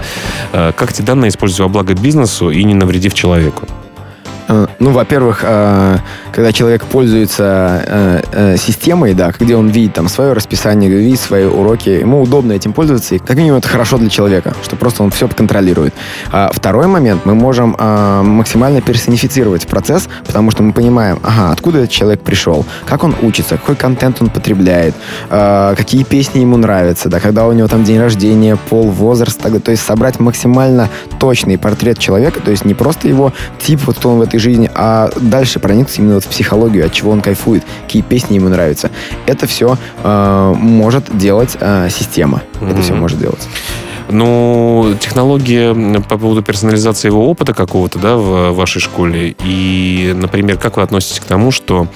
Э, 0.54 0.72
как 0.76 0.92
эти 0.92 1.02
данные 1.02 1.30
использовать 1.30 1.62
во 1.62 1.68
благо 1.68 1.96
бизнесу 1.96 2.52
и 2.52 2.64
не 2.64 2.76
навредив 2.76 3.16
человеку? 3.16 3.68
Э, 4.52 4.68
ну, 4.80 4.92
во-первых, 4.92 5.40
э, 5.44 5.98
когда 6.34 6.52
человек 6.52 6.84
пользуется 6.86 8.22
э, 8.34 8.58
системой, 8.58 9.14
да, 9.14 9.32
где 9.40 9.56
он 9.56 9.70
видит 9.70 9.94
там 9.94 10.10
свое 10.10 10.34
расписание, 10.34 10.90
видит 10.90 11.20
свои 11.20 11.46
уроки, 11.46 11.90
ему 11.90 12.22
удобно 12.22 12.52
этим 12.52 12.74
пользоваться, 12.74 13.16
и 13.16 13.20
как 13.20 13.38
минимум 13.38 13.60
это 13.60 13.70
хорошо 13.70 13.98
для 13.98 14.10
человека, 14.10 14.54
что 14.62 14.76
просто 14.76 15.04
он 15.04 15.12
все 15.12 15.28
контролирует. 15.30 15.94
А 16.32 16.52
второй 16.54 16.88
момент, 16.88 17.26
мы 17.26 17.34
можем 17.34 17.78
максимально 17.80 18.82
персонифицировать 18.82 19.68
процесс, 19.68 20.10
потому 20.26 20.52
что 20.52 20.64
мы 20.64 20.74
понимаем, 20.74 21.20
ага, 21.24 21.52
откуда 21.52 21.80
этот 21.80 21.92
человек 21.92 22.22
пришел, 22.22 22.66
как 22.86 23.04
он 23.04 23.16
учится, 23.22 23.58
какой 23.58 23.76
контент 23.76 24.22
он 24.22 24.30
потребляет, 24.30 24.96
какие 25.30 26.04
песни 26.04 26.40
ему 26.40 26.58
нравятся, 26.58 27.10
да, 27.10 27.20
когда 27.20 27.48
у 27.48 27.54
него 27.54 27.68
там 27.68 27.84
день 27.84 28.00
рождения, 28.00 28.58
пол, 28.70 28.90
возраст, 28.90 29.40
то 29.42 29.72
есть 29.72 29.84
собрать 29.84 30.20
максимально 30.20 30.90
точный 31.20 31.58
портрет 31.58 31.98
человека, 32.00 32.42
то 32.42 32.52
есть 32.52 32.66
не 32.66 32.74
просто 32.74 33.08
его 33.08 33.32
тип, 33.60 33.82
вот 33.86 33.98
кто 33.98 34.10
он 34.10 34.20
в 34.20 34.22
этой 34.22 34.41
жизни, 34.42 34.70
а 34.74 35.10
дальше 35.20 35.60
проникнуться 35.60 36.02
именно 36.02 36.16
вот 36.16 36.26
в 36.26 36.28
психологию, 36.28 36.86
от 36.86 36.94
чего 36.94 37.12
он 37.12 37.22
кайфует, 37.22 37.64
какие 37.86 38.02
песни 38.02 38.36
ему 38.36 38.50
нравятся. 38.50 38.92
Это 39.26 39.48
все 39.48 39.78
э, 40.04 40.54
может 40.58 41.16
делать 41.18 41.58
э, 41.60 41.88
система. 41.90 42.42
Mm-hmm. 42.60 42.72
Это 42.72 42.82
все 42.82 42.94
может 42.94 43.20
делать. 43.20 43.48
Ну, 44.10 44.94
технология 45.00 45.74
по 46.02 46.18
поводу 46.18 46.44
персонализации 46.44 47.08
его 47.08 47.30
опыта 47.30 47.54
какого-то, 47.54 47.98
да, 47.98 48.18
в 48.18 48.52
вашей 48.52 48.82
школе. 48.82 49.36
И, 49.44 50.12
например, 50.14 50.58
как 50.58 50.76
вы 50.78 50.84
относитесь 50.84 51.22
к 51.22 51.24
тому, 51.24 51.52
что 51.52 51.88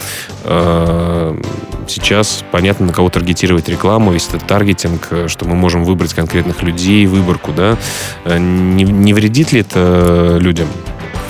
э, 0.45 1.41
сейчас 1.87 2.43
понятно, 2.51 2.85
на 2.85 2.93
кого 2.93 3.09
таргетировать 3.09 3.67
рекламу, 3.67 4.11
весь 4.11 4.29
этот 4.29 4.47
таргетинг, 4.47 5.09
что 5.27 5.45
мы 5.45 5.55
можем 5.55 5.83
выбрать 5.83 6.13
конкретных 6.13 6.63
людей, 6.63 7.05
выборку, 7.05 7.51
да, 7.51 7.77
э, 8.23 8.37
не, 8.37 8.83
не 8.83 9.13
вредит 9.13 9.51
ли 9.51 9.59
это 9.59 10.37
людям? 10.39 10.67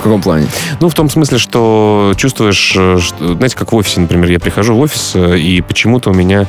Каком 0.03 0.21
плане? 0.21 0.47
Ну, 0.79 0.89
в 0.89 0.93
том 0.93 1.09
смысле, 1.09 1.37
что 1.37 2.13
чувствуешь, 2.15 2.73
э, 2.75 2.97
что, 2.99 3.33
знаете, 3.33 3.55
как 3.55 3.71
в 3.71 3.75
офисе, 3.75 3.99
например, 3.99 4.29
я 4.29 4.39
прихожу 4.39 4.75
в 4.75 4.79
офис, 4.79 5.11
э, 5.15 5.37
и 5.37 5.61
почему-то 5.61 6.11
у 6.11 6.13
меня, 6.13 6.47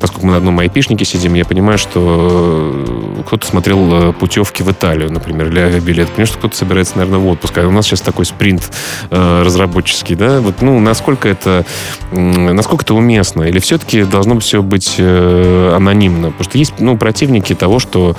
поскольку 0.00 0.26
мы 0.26 0.32
на 0.32 0.38
одном 0.38 0.58
айпишнике 0.58 1.04
сидим, 1.04 1.34
я 1.34 1.44
понимаю, 1.44 1.78
что 1.78 2.84
э, 2.86 3.22
кто-то 3.26 3.46
смотрел 3.46 4.12
путевки 4.12 4.62
в 4.62 4.70
Италию, 4.70 5.12
например, 5.12 5.48
или 5.48 5.60
авиабилет. 5.60 6.08
Понимаю, 6.08 6.26
что 6.26 6.38
кто-то 6.38 6.56
собирается, 6.56 6.98
наверное, 6.98 7.20
в 7.20 7.26
отпуск. 7.28 7.58
А 7.58 7.66
у 7.66 7.70
нас 7.70 7.86
сейчас 7.86 8.00
такой 8.00 8.24
спринт 8.24 8.70
разработческий, 9.10 10.14
да? 10.14 10.40
Вот, 10.40 10.62
ну, 10.62 10.78
насколько 10.80 11.28
это, 11.28 11.64
насколько 12.12 12.84
это 12.84 12.94
уместно? 12.94 13.42
Или 13.42 13.58
все-таки 13.58 14.04
должно 14.04 14.38
все 14.40 14.62
быть 14.62 14.98
анонимно? 14.98 16.28
Потому 16.30 16.44
что 16.44 16.58
есть, 16.58 16.74
ну, 16.78 16.96
противники 16.96 17.54
того, 17.54 17.78
что 17.78 18.16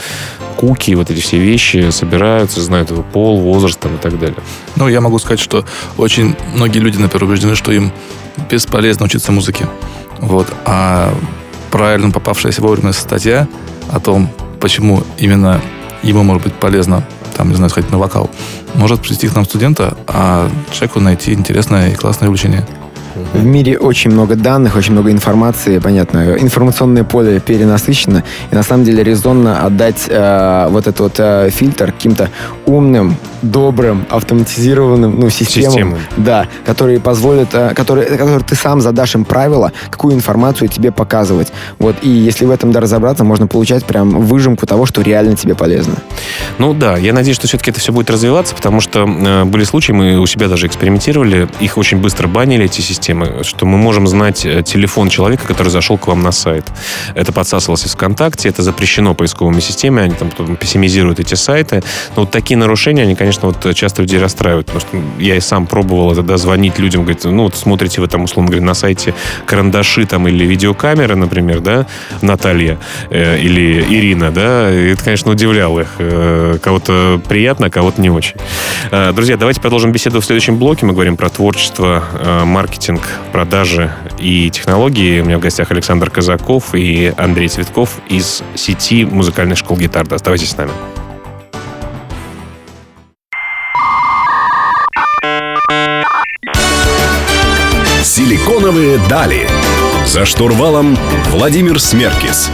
куки, 0.60 0.94
вот 0.96 1.10
эти 1.10 1.22
все 1.22 1.38
вещи 1.38 1.90
собираются, 1.90 2.62
знают 2.62 2.92
его 2.92 3.02
пол, 3.02 3.40
возраст 3.40 3.80
там, 3.80 3.96
и 3.96 3.98
так 3.98 4.20
далее. 4.20 4.39
Ну, 4.76 4.88
я 4.88 5.02
могу 5.02 5.20
сказать, 5.20 5.40
что 5.40 5.66
очень 5.98 6.36
многие 6.56 6.80
люди, 6.80 6.98
например, 6.98 7.30
убеждены, 7.30 7.56
что 7.56 7.72
им 7.72 7.92
бесполезно 8.50 9.06
учиться 9.06 9.32
музыке. 9.32 9.68
Вот. 10.20 10.48
А 10.66 11.14
правильно 11.72 12.12
попавшаяся 12.12 12.62
вовремя 12.62 12.94
статья 12.94 13.48
о 13.92 14.00
том, 14.00 14.30
почему 14.60 15.04
именно 15.18 15.62
ему 16.04 16.24
может 16.24 16.44
быть 16.44 16.54
полезно, 16.54 17.06
там, 17.36 17.50
не 17.50 17.56
знаю, 17.56 17.70
сходить 17.70 17.92
на 17.92 17.98
вокал, 17.98 18.30
может 18.76 19.02
привести 19.02 19.28
к 19.28 19.36
нам 19.36 19.46
студента, 19.46 19.98
а 20.08 20.50
человеку 20.72 21.00
найти 21.00 21.34
интересное 21.34 21.92
и 21.92 21.96
классное 21.96 22.28
увлечение. 22.28 22.66
В 23.34 23.44
мире 23.44 23.78
очень 23.78 24.12
много 24.12 24.36
данных, 24.36 24.76
очень 24.76 24.94
много 24.94 25.12
информации, 25.12 25.80
понятно. 25.80 26.38
Информационное 26.38 27.04
поле 27.04 27.40
перенасыщено, 27.40 28.24
и 28.52 28.56
на 28.56 28.64
самом 28.64 28.84
деле 28.84 29.04
резонно 29.04 29.66
отдать 29.66 30.06
э, 30.08 30.68
вот 30.70 30.88
этот 30.88 31.00
вот 31.00 31.14
э, 31.18 31.50
фильтр 31.52 31.92
каким-то 31.92 32.30
умным, 32.66 33.18
добрым, 33.42 34.06
автоматизированным 34.10 35.20
ну, 35.20 35.30
системам, 35.30 35.72
Системы. 35.72 35.98
да, 36.18 36.48
которые 36.66 37.00
позволят, 37.00 37.50
э, 37.54 37.74
которые, 37.74 38.08
которые 38.08 38.40
ты 38.40 38.56
сам 38.56 38.82
задашь 38.82 39.16
им 39.16 39.26
правила, 39.26 39.72
какую 39.90 40.16
информацию 40.16 40.68
тебе 40.68 40.92
показывать. 40.92 41.52
Вот, 41.78 41.96
и 42.02 42.10
если 42.10 42.46
в 42.46 42.52
этом 42.52 42.72
да, 42.72 42.80
разобраться, 42.80 43.24
можно 43.24 43.48
получать 43.48 43.86
прям 43.86 44.10
выжимку 44.22 44.66
того, 44.66 44.86
что 44.86 45.02
реально 45.02 45.36
тебе 45.36 45.56
полезно. 45.56 45.96
Ну 46.58 46.74
да, 46.74 46.98
я 46.98 47.14
надеюсь, 47.14 47.38
что 47.38 47.48
все-таки 47.48 47.72
это 47.72 47.80
все 47.80 47.92
будет 47.92 48.10
развиваться, 48.10 48.56
потому 48.56 48.82
что 48.82 49.08
э, 49.08 49.46
были 49.46 49.64
случаи, 49.64 49.92
мы 49.92 50.20
у 50.20 50.26
себя 50.26 50.48
даже 50.48 50.68
экспериментировали, 50.68 51.48
их 51.60 51.78
очень 51.78 51.98
быстро 51.98 52.28
банили, 52.28 52.66
эти 52.66 52.82
системы, 52.82 53.09
системы, 53.10 53.44
что 53.44 53.66
мы 53.66 53.78
можем 53.78 54.08
знать 54.08 54.46
э, 54.46 54.62
телефон 54.62 55.10
человека, 55.10 55.48
который 55.48 55.70
зашел 55.70 55.98
к 55.98 56.08
вам 56.08 56.22
на 56.22 56.32
сайт. 56.32 56.66
Это 57.16 57.32
подсасывалось 57.32 57.86
из 57.86 57.94
ВКонтакте, 57.94 58.50
это 58.50 58.62
запрещено 58.62 59.16
поисковыми 59.16 59.60
системами, 59.62 60.06
они 60.06 60.16
там 60.16 60.30
потом 60.30 60.56
пессимизируют 60.56 61.20
эти 61.20 61.36
сайты. 61.36 61.82
Но 62.16 62.22
вот 62.22 62.32
такие 62.32 62.58
нарушения, 62.58 63.04
они, 63.04 63.16
конечно, 63.16 63.48
вот 63.48 63.76
часто 63.76 64.04
людей 64.04 64.20
расстраивают, 64.20 64.68
потому 64.68 64.82
что 64.82 65.24
я 65.24 65.36
и 65.36 65.40
сам 65.40 65.66
пробовал 65.66 66.16
тогда 66.16 66.38
звонить 66.38 66.78
людям, 66.80 67.02
говорить, 67.02 67.24
ну 67.24 67.44
вот 67.44 67.56
смотрите 67.56 68.02
вы 68.02 68.08
там, 68.08 68.24
условно 68.24 68.52
говоря, 68.52 68.66
на 68.66 68.74
сайте 68.76 69.14
карандаши 69.46 70.06
там 70.06 70.28
или 70.28 70.46
видеокамеры, 70.46 71.16
например, 71.16 71.62
да, 71.62 71.88
Наталья 72.22 72.78
э, 73.10 73.40
или 73.40 73.82
Ирина, 73.90 74.32
да, 74.32 74.72
и 74.72 74.94
это, 74.94 75.04
конечно, 75.04 75.32
удивляло 75.32 75.80
их. 75.80 75.96
Э, 75.98 76.58
кого-то 76.62 77.20
приятно, 77.28 77.68
а 77.68 77.70
кого-то 77.70 78.02
не 78.02 78.10
очень. 78.10 78.36
Э, 78.92 79.12
друзья, 79.14 79.36
давайте 79.38 79.62
продолжим 79.62 79.92
беседу 79.92 80.22
в 80.22 80.26
следующем 80.26 80.58
блоке. 80.58 80.86
Мы 80.86 80.94
говорим 80.94 81.18
про 81.18 81.30
творчество, 81.30 82.04
э, 82.14 82.44
маркетинг, 82.46 82.89
маркетинг, 82.90 83.02
продажи 83.32 83.92
и 84.20 84.50
технологии. 84.50 85.22
У 85.22 85.26
меня 85.26 85.38
в 85.38 85.42
гостях 85.42 85.72
Александр 85.72 86.10
Казаков 86.10 86.74
и 86.74 87.14
Андрей 87.18 87.48
Цветков 87.48 88.00
из 88.10 88.44
сети 88.56 89.06
музыкальных 89.06 89.58
школ 89.58 89.78
гитарда. 89.78 90.16
Оставайтесь 90.16 90.50
с 90.50 90.58
нами. 90.58 90.72
Силиконовые 98.04 99.00
дали. 99.10 99.48
За 100.06 100.26
штурвалом 100.26 100.98
Владимир 101.30 101.80
Смеркис. 101.80 102.50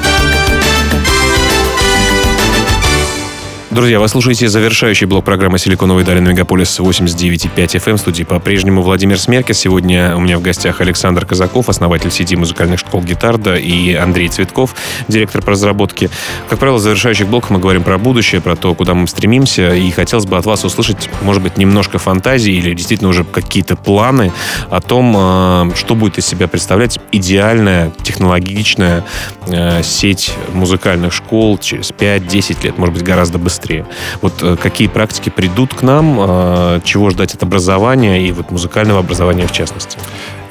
Друзья, 3.75 3.99
вы 3.99 4.07
слушаете 4.07 4.47
завершающий 4.47 5.05
блок 5.05 5.25
программы 5.25 5.59
«Силиконовый 5.59 6.05
дали» 6.05 6.21
на 6.21 6.29
Мегаполис 6.29 6.79
89.5 6.79 7.53
FM. 7.57 7.97
В 7.97 7.99
студии 7.99 8.23
по-прежнему 8.23 8.81
Владимир 8.81 9.19
Смеркис. 9.19 9.57
Сегодня 9.57 10.15
у 10.15 10.21
меня 10.21 10.37
в 10.37 10.41
гостях 10.41 10.79
Александр 10.79 11.25
Казаков, 11.25 11.67
основатель 11.67 12.09
сети 12.09 12.37
музыкальных 12.37 12.79
школ 12.79 13.03
«Гитарда», 13.03 13.55
и 13.55 13.93
Андрей 13.93 14.29
Цветков, 14.29 14.73
директор 15.09 15.41
по 15.41 15.51
разработке. 15.51 16.09
Как 16.47 16.57
правило, 16.57 16.77
в 16.77 16.79
завершающих 16.79 17.27
блоках 17.27 17.49
мы 17.49 17.59
говорим 17.59 17.83
про 17.83 17.97
будущее, 17.97 18.39
про 18.39 18.55
то, 18.55 18.73
куда 18.75 18.93
мы 18.93 19.09
стремимся. 19.09 19.75
И 19.75 19.91
хотелось 19.91 20.25
бы 20.25 20.37
от 20.37 20.45
вас 20.45 20.63
услышать, 20.63 21.09
может 21.21 21.43
быть, 21.43 21.57
немножко 21.57 21.99
фантазии 21.99 22.53
или 22.53 22.73
действительно 22.73 23.09
уже 23.09 23.25
какие-то 23.25 23.75
планы 23.75 24.31
о 24.69 24.79
том, 24.79 25.13
э, 25.17 25.71
что 25.75 25.95
будет 25.95 26.17
из 26.17 26.25
себя 26.25 26.47
представлять 26.47 26.97
идеальная 27.11 27.91
технологичная 28.03 29.03
э, 29.47 29.83
сеть 29.83 30.31
музыкальных 30.53 31.11
школ 31.11 31.57
через 31.57 31.91
5-10 31.91 32.63
лет, 32.63 32.77
может 32.77 32.93
быть, 32.93 33.03
гораздо 33.03 33.37
быстрее 33.37 33.64
быстрее. 33.65 33.85
Вот 34.21 34.33
э, 34.41 34.55
какие 34.61 34.87
практики 34.87 35.29
придут 35.29 35.73
к 35.73 35.81
нам, 35.81 36.17
э, 36.19 36.81
чего 36.83 37.09
ждать 37.09 37.33
от 37.33 37.43
образования 37.43 38.27
и 38.27 38.31
вот 38.31 38.51
музыкального 38.51 38.99
образования 38.99 39.47
в 39.47 39.51
частности? 39.51 39.97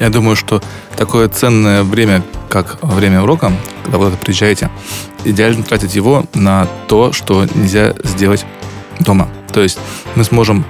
Я 0.00 0.10
думаю, 0.10 0.36
что 0.36 0.60
такое 0.96 1.28
ценное 1.28 1.84
время, 1.84 2.22
как 2.48 2.82
время 2.82 3.22
урока, 3.22 3.52
когда 3.84 3.98
вы 3.98 4.10
приезжаете, 4.10 4.70
идеально 5.24 5.62
тратить 5.62 5.94
его 5.94 6.24
на 6.34 6.66
то, 6.88 7.12
что 7.12 7.46
нельзя 7.54 7.94
сделать 8.02 8.44
дома. 9.00 9.28
То 9.52 9.60
есть 9.60 9.78
мы 10.16 10.24
сможем 10.24 10.64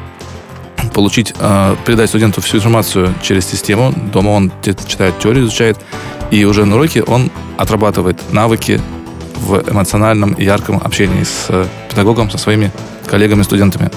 получить, 0.93 1.35
э, 1.39 1.77
передать 1.87 2.11
студенту 2.11 2.43
всю 2.43 2.59
информацию 2.59 3.15
через 3.23 3.47
систему. 3.47 3.93
Дома 4.13 4.31
он 4.31 4.53
читает 4.87 5.19
теорию, 5.19 5.45
изучает, 5.45 5.79
и 6.31 6.45
уже 6.45 6.67
на 6.67 6.77
уроке 6.77 7.03
он 7.03 7.31
отрабатывает 7.57 8.33
навыки 8.33 8.81
в 9.45 9.71
эмоциональном 9.71 10.33
и 10.33 10.45
ярком 10.45 10.81
общении 10.83 11.23
с 11.23 11.47
э, 11.49 11.67
педагогом, 11.91 12.31
со 12.31 12.39
своими 12.39 12.73
коллегами, 13.07 13.43
студентами. 13.43 13.91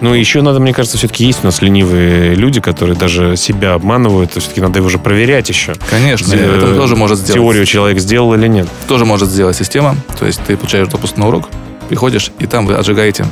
Ну, 0.00 0.12
еще 0.12 0.42
надо, 0.42 0.60
мне 0.60 0.74
кажется, 0.74 0.98
все-таки 0.98 1.24
есть 1.24 1.40
у 1.42 1.46
нас 1.46 1.62
ленивые 1.62 2.34
люди, 2.34 2.60
которые 2.60 2.96
даже 2.96 3.36
себя 3.36 3.74
обманывают. 3.74 4.32
Все-таки 4.32 4.60
надо 4.60 4.78
его 4.78 4.88
уже 4.88 4.98
проверять 4.98 5.48
еще. 5.48 5.74
Конечно, 5.88 6.26
Зе- 6.34 6.56
это 6.56 6.74
тоже 6.74 6.96
может 6.96 7.18
сделать. 7.18 7.34
Теорию 7.40 7.64
человек 7.64 8.00
сделал 8.00 8.34
или 8.34 8.48
нет. 8.48 8.68
Тоже 8.88 9.04
может 9.04 9.28
сделать 9.28 9.56
система. 9.56 9.94
То 10.18 10.26
есть 10.26 10.40
ты 10.46 10.56
получаешь 10.56 10.88
допуск 10.88 11.16
на 11.16 11.28
урок, 11.28 11.48
приходишь, 11.88 12.32
и 12.38 12.46
там 12.46 12.66
вы 12.66 12.74
отжигаете. 12.74 13.24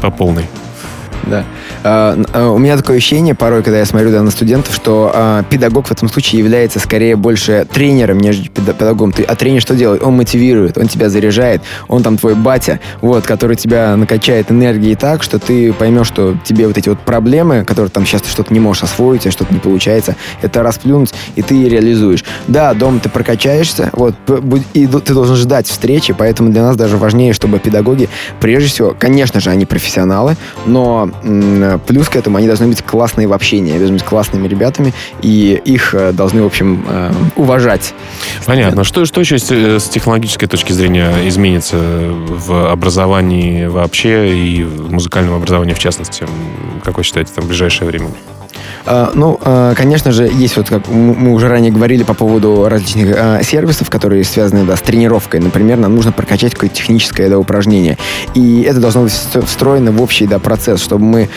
По 0.00 0.10
полной. 0.10 0.46
Да. 1.24 1.44
А, 1.84 2.16
а, 2.32 2.50
у 2.50 2.58
меня 2.58 2.76
такое 2.76 2.98
ощущение 2.98 3.34
порой, 3.34 3.62
когда 3.62 3.78
я 3.78 3.84
смотрю 3.84 4.10
да, 4.10 4.22
на 4.22 4.30
студентов, 4.30 4.74
что 4.74 5.10
а, 5.12 5.42
педагог 5.44 5.86
в 5.86 5.92
этом 5.92 6.08
случае 6.08 6.38
является 6.38 6.78
скорее 6.78 7.16
больше 7.16 7.66
тренером, 7.72 8.18
нежели 8.18 8.48
педагогом. 8.48 9.12
Ты, 9.12 9.24
а 9.24 9.34
тренер 9.34 9.60
что 9.60 9.74
делает? 9.74 10.02
Он 10.02 10.14
мотивирует, 10.14 10.78
он 10.78 10.88
тебя 10.88 11.08
заряжает, 11.08 11.62
он 11.88 12.02
там 12.02 12.18
твой 12.18 12.34
батя, 12.34 12.80
вот, 13.00 13.26
который 13.26 13.56
тебя 13.56 13.96
накачает 13.96 14.50
энергией 14.50 14.94
так, 14.94 15.22
что 15.22 15.38
ты 15.38 15.72
поймешь, 15.72 16.06
что 16.06 16.36
тебе 16.44 16.66
вот 16.66 16.78
эти 16.78 16.88
вот 16.88 17.00
проблемы, 17.00 17.64
которые 17.64 17.90
там 17.90 18.06
сейчас 18.06 18.22
ты 18.22 18.30
что-то 18.30 18.52
не 18.52 18.60
можешь 18.60 18.84
освоить, 18.84 19.26
а 19.26 19.30
что-то 19.30 19.52
не 19.52 19.60
получается, 19.60 20.16
это 20.40 20.62
расплюнуть, 20.62 21.12
и 21.34 21.42
ты 21.42 21.68
реализуешь. 21.68 22.24
Да, 22.46 22.74
дома 22.74 23.00
ты 23.00 23.08
прокачаешься, 23.08 23.90
вот, 23.92 24.14
и 24.74 24.86
ты 24.86 25.14
должен 25.14 25.36
ждать 25.36 25.66
встречи, 25.66 26.14
поэтому 26.16 26.50
для 26.50 26.62
нас 26.62 26.76
даже 26.76 26.96
важнее, 26.96 27.32
чтобы 27.32 27.58
педагоги, 27.58 28.08
прежде 28.40 28.68
всего, 28.68 28.96
конечно 28.96 29.40
же, 29.40 29.50
они 29.50 29.66
профессионалы, 29.66 30.36
но 30.66 31.10
плюс 31.78 32.08
к 32.08 32.16
этому 32.16 32.38
они 32.38 32.46
должны 32.46 32.68
быть 32.68 32.82
классные 32.82 33.26
в 33.26 33.32
общении, 33.32 33.78
должны 33.78 33.94
быть 33.94 34.04
классными 34.04 34.48
ребятами, 34.48 34.92
и 35.22 35.60
их 35.64 35.94
э, 35.94 36.12
должны, 36.12 36.42
в 36.42 36.46
общем, 36.46 36.84
э, 36.88 37.12
уважать. 37.36 37.94
Понятно. 38.46 38.84
Что, 38.84 39.04
что 39.04 39.20
еще 39.20 39.36
э, 39.36 39.78
с 39.78 39.88
технологической 39.88 40.48
точки 40.48 40.72
зрения 40.72 41.12
изменится 41.28 41.76
в 41.78 42.70
образовании 42.70 43.66
вообще 43.66 44.36
и 44.36 44.64
в 44.64 44.92
музыкальном 44.92 45.34
образовании 45.34 45.74
в 45.74 45.78
частности? 45.78 46.26
Как 46.84 46.98
вы 46.98 47.04
считаете, 47.04 47.32
там, 47.34 47.44
в 47.44 47.48
ближайшее 47.48 47.88
время? 47.88 48.08
А, 48.86 49.10
ну, 49.14 49.38
а, 49.42 49.74
конечно 49.74 50.12
же, 50.12 50.28
есть 50.32 50.56
вот, 50.56 50.68
как 50.68 50.88
мы 50.88 51.32
уже 51.32 51.48
ранее 51.48 51.72
говорили 51.72 52.02
по 52.02 52.14
поводу 52.14 52.68
различных 52.68 53.14
а, 53.16 53.42
сервисов, 53.42 53.90
которые 53.90 54.24
связаны, 54.24 54.64
да, 54.64 54.76
с 54.76 54.82
тренировкой. 54.82 55.40
Например, 55.40 55.78
нам 55.78 55.94
нужно 55.94 56.12
прокачать 56.12 56.54
какое-то 56.54 56.76
техническое, 56.76 57.28
да, 57.28 57.38
упражнение. 57.38 57.98
И 58.34 58.62
это 58.62 58.80
должно 58.80 59.02
быть 59.02 59.12
встроено 59.12 59.92
в 59.92 60.02
общий, 60.02 60.26
да, 60.26 60.38
процесс, 60.38 60.80
чтобы 60.80 61.04
мы, 61.04 61.28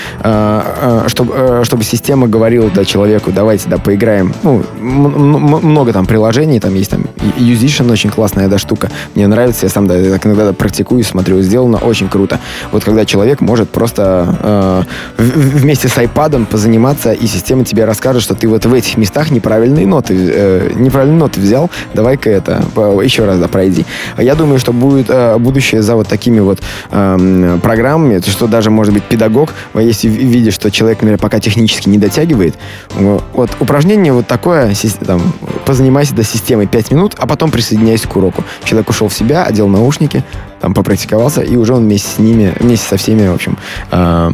чтобы, 1.07 1.61
чтобы 1.63 1.83
система 1.83 2.27
говорила, 2.27 2.69
да, 2.69 2.85
человеку, 2.85 3.31
давайте, 3.31 3.69
да, 3.69 3.77
поиграем. 3.77 4.33
Ну, 4.43 4.63
много 4.79 5.93
там 5.93 6.05
приложений, 6.05 6.59
там 6.59 6.73
есть 6.75 6.91
там 6.91 7.05
Musician, 7.37 7.91
очень 7.91 8.09
классная, 8.09 8.47
да, 8.47 8.57
штука. 8.57 8.89
Мне 9.15 9.27
нравится, 9.27 9.65
я 9.65 9.69
сам, 9.69 9.87
да, 9.87 9.99
иногда 9.99 10.53
практикую, 10.53 11.03
смотрю, 11.03 11.41
сделано 11.41 11.77
очень 11.77 12.09
круто. 12.09 12.39
Вот 12.71 12.83
когда 12.83 13.05
человек 13.05 13.41
может 13.41 13.69
просто 13.69 14.85
вместе 15.17 15.87
с 15.87 15.97
iPad 15.97 16.45
позаниматься 16.45 17.13
и 17.13 17.24
и 17.25 17.27
система 17.27 17.65
тебе 17.65 17.85
расскажет, 17.85 18.21
что 18.21 18.35
ты 18.35 18.47
вот 18.47 18.65
в 18.65 18.73
этих 18.73 18.97
местах 18.97 19.31
неправильные 19.31 19.87
ноты, 19.87 20.15
э, 20.15 20.71
неправильные 20.75 21.17
ноты 21.17 21.39
взял, 21.41 21.71
давай-ка 21.95 22.29
это, 22.29 22.63
еще 23.01 23.25
раз, 23.25 23.39
да, 23.39 23.47
пройди. 23.47 23.83
Я 24.19 24.35
думаю, 24.35 24.59
что 24.59 24.73
будет 24.73 25.07
э, 25.09 25.35
будущее 25.39 25.81
за 25.81 25.95
вот 25.95 26.07
такими 26.07 26.39
вот 26.39 26.59
э, 26.91 27.59
программами, 27.63 28.21
что 28.29 28.45
даже, 28.45 28.69
может 28.69 28.93
быть, 28.93 29.03
педагог, 29.05 29.49
если 29.73 30.07
видишь, 30.07 30.53
что 30.53 30.69
человек, 30.69 30.99
например, 30.99 31.17
пока 31.17 31.39
технически 31.39 31.89
не 31.89 31.97
дотягивает, 31.97 32.53
вот 32.93 33.49
упражнение 33.59 34.13
вот 34.13 34.27
такое, 34.27 34.75
там, 35.03 35.33
позанимайся 35.65 36.13
до 36.13 36.23
системы 36.23 36.67
5 36.67 36.91
минут, 36.91 37.13
а 37.17 37.25
потом 37.25 37.49
присоединяйся 37.49 38.07
к 38.07 38.15
уроку. 38.15 38.43
Человек 38.63 38.89
ушел 38.91 39.07
в 39.07 39.13
себя, 39.13 39.45
одел 39.45 39.67
наушники, 39.67 40.23
там 40.61 40.75
попрактиковался, 40.75 41.41
и 41.41 41.55
уже 41.55 41.73
он 41.73 41.85
вместе 41.85 42.07
с 42.07 42.19
ними, 42.19 42.53
вместе 42.59 42.87
со 42.87 42.97
всеми, 42.97 43.27
в 43.27 43.33
общем, 43.33 43.57
э, 43.89 44.29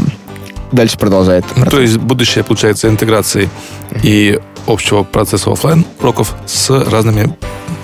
дальше 0.72 0.98
продолжает. 0.98 1.46
Ну, 1.56 1.66
то 1.66 1.80
есть 1.80 1.98
будущее, 1.98 2.44
получается, 2.44 2.88
интеграции 2.88 3.50
и 4.04 4.40
общего 4.68 5.04
процесса 5.04 5.52
офлайн 5.52 5.86
уроков 6.00 6.36
с 6.46 6.70
разными 6.70 7.36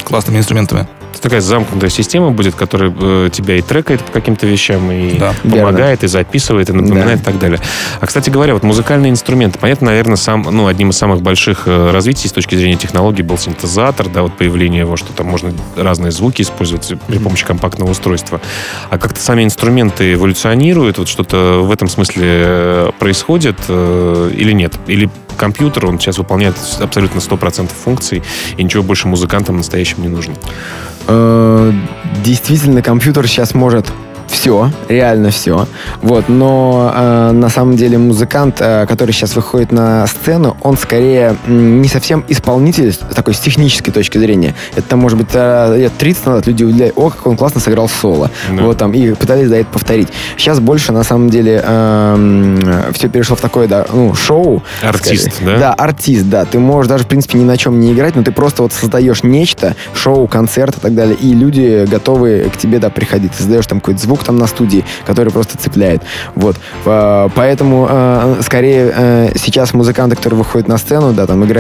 классными 0.05 0.37
инструментами 0.37 0.87
такая 1.21 1.41
замкнутая 1.41 1.89
система 1.89 2.31
будет, 2.31 2.55
которая 2.55 2.93
э, 2.99 3.29
тебя 3.31 3.55
и 3.55 3.61
трекает 3.61 4.01
по 4.01 4.11
каким-то 4.11 4.45
вещам, 4.45 4.91
и 4.91 5.17
да. 5.17 5.33
помогает, 5.43 6.01
Верно. 6.01 6.05
и 6.05 6.07
записывает, 6.07 6.69
и 6.69 6.73
напоминает, 6.73 7.21
да. 7.23 7.31
и 7.31 7.33
так 7.33 7.39
далее. 7.39 7.59
А, 7.99 8.05
кстати 8.05 8.29
говоря, 8.29 8.53
вот 8.53 8.63
музыкальные 8.63 9.11
инструменты, 9.11 9.59
понятно, 9.59 9.87
наверное, 9.87 10.15
сам, 10.15 10.43
ну, 10.49 10.67
одним 10.67 10.89
из 10.89 10.97
самых 10.97 11.21
больших 11.21 11.63
э, 11.65 11.91
развитий 11.91 12.27
с 12.27 12.31
точки 12.31 12.55
зрения 12.55 12.77
технологий 12.77 13.23
был 13.23 13.37
синтезатор, 13.37 14.09
да, 14.09 14.21
вот 14.23 14.37
появление 14.37 14.81
его, 14.81 14.97
что 14.97 15.13
там 15.13 15.27
можно 15.27 15.53
разные 15.75 16.11
звуки 16.11 16.41
использовать 16.41 16.93
при 17.07 17.17
помощи 17.17 17.45
компактного 17.45 17.91
устройства. 17.91 18.41
А 18.89 18.97
как-то 18.97 19.19
сами 19.19 19.43
инструменты 19.43 20.13
эволюционируют, 20.13 20.97
вот 20.97 21.07
что-то 21.07 21.61
в 21.63 21.71
этом 21.71 21.87
смысле 21.87 22.23
э, 22.25 22.89
происходит 22.99 23.57
э, 23.67 24.31
или 24.35 24.51
нет? 24.51 24.73
Или 24.87 25.09
компьютер, 25.37 25.85
он 25.85 25.99
сейчас 25.99 26.17
выполняет 26.17 26.55
абсолютно 26.81 27.19
100% 27.19 27.69
функций, 27.83 28.23
и 28.57 28.63
ничего 28.63 28.83
больше 28.83 29.07
музыкантам 29.07 29.57
настоящим 29.57 30.01
не 30.01 30.09
нужно. 30.09 30.33
Э, 31.07 31.71
действительно, 32.23 32.81
компьютер 32.81 33.27
сейчас 33.27 33.53
может 33.53 33.91
все, 34.29 34.71
реально 34.89 35.31
все. 35.31 35.67
Вот, 36.01 36.29
но 36.29 36.91
э, 36.93 37.31
на 37.31 37.49
самом 37.49 37.75
деле 37.75 37.97
музыкант, 37.97 38.57
э, 38.59 38.85
который 38.87 39.11
сейчас 39.11 39.35
выходит 39.35 39.71
на 39.71 40.05
сцену, 40.07 40.57
он 40.61 40.77
скорее 40.77 41.35
не 41.47 41.87
совсем 41.87 42.23
исполнитель 42.27 42.91
с 42.91 42.97
такой 42.97 43.33
с 43.33 43.39
технической 43.39 43.93
точки 43.93 44.17
зрения. 44.17 44.55
Это 44.75 44.95
может 44.95 45.17
быть 45.17 45.29
э, 45.33 45.77
лет 45.77 45.93
30 45.97 46.25
назад 46.25 46.47
люди 46.47 46.63
удивляли, 46.63 46.93
о, 46.95 47.09
как 47.09 47.25
он 47.27 47.37
классно 47.37 47.61
сыграл 47.61 47.89
соло. 47.89 48.29
Да. 48.51 48.63
Вот 48.63 48.77
там, 48.77 48.93
и 48.93 49.13
пытались 49.13 49.49
да, 49.49 49.57
это 49.57 49.69
повторить. 49.69 50.09
Сейчас 50.37 50.59
больше, 50.59 50.91
на 50.91 51.03
самом 51.03 51.29
деле, 51.29 51.61
э, 51.63 52.91
все 52.93 53.09
перешло 53.09 53.35
в 53.35 53.41
такое, 53.41 53.67
да, 53.67 53.85
ну, 53.91 54.13
шоу. 54.13 54.63
Артист, 54.81 55.33
скорее. 55.35 55.53
да? 55.53 55.59
Да, 55.59 55.73
артист, 55.73 56.25
да. 56.29 56.45
Ты 56.45 56.59
можешь 56.59 56.89
даже, 56.89 57.03
в 57.03 57.07
принципе, 57.07 57.37
ни 57.39 57.43
на 57.43 57.57
чем 57.57 57.79
не 57.79 57.93
играть, 57.93 58.15
но 58.15 58.23
ты 58.23 58.31
просто 58.31 58.63
вот 58.63 58.73
создаешь 58.73 59.23
нечто, 59.23 59.75
шоу, 59.93 60.27
концерт 60.27 60.77
и 60.77 60.79
так 60.79 60.95
далее, 60.95 61.15
и 61.15 61.33
люди 61.33 61.85
готовы 61.89 62.49
к 62.53 62.57
тебе, 62.57 62.79
да, 62.79 62.89
приходить. 62.89 63.31
Ты 63.31 63.39
создаешь 63.39 63.67
там 63.67 63.79
какой-то 63.79 64.01
звук, 64.01 64.16
там 64.23 64.37
на 64.37 64.47
студии, 64.47 64.83
который 65.05 65.31
просто 65.31 65.57
цепляет. 65.57 66.01
Вот. 66.35 66.55
Поэтому, 66.83 67.87
э, 67.89 68.41
скорее, 68.41 68.93
э, 68.95 69.31
сейчас 69.35 69.73
музыканты, 69.73 70.15
которые 70.15 70.37
выходят 70.37 70.67
на 70.67 70.77
сцену, 70.77 71.13
да, 71.13 71.25
там 71.25 71.43
играют 71.43 71.57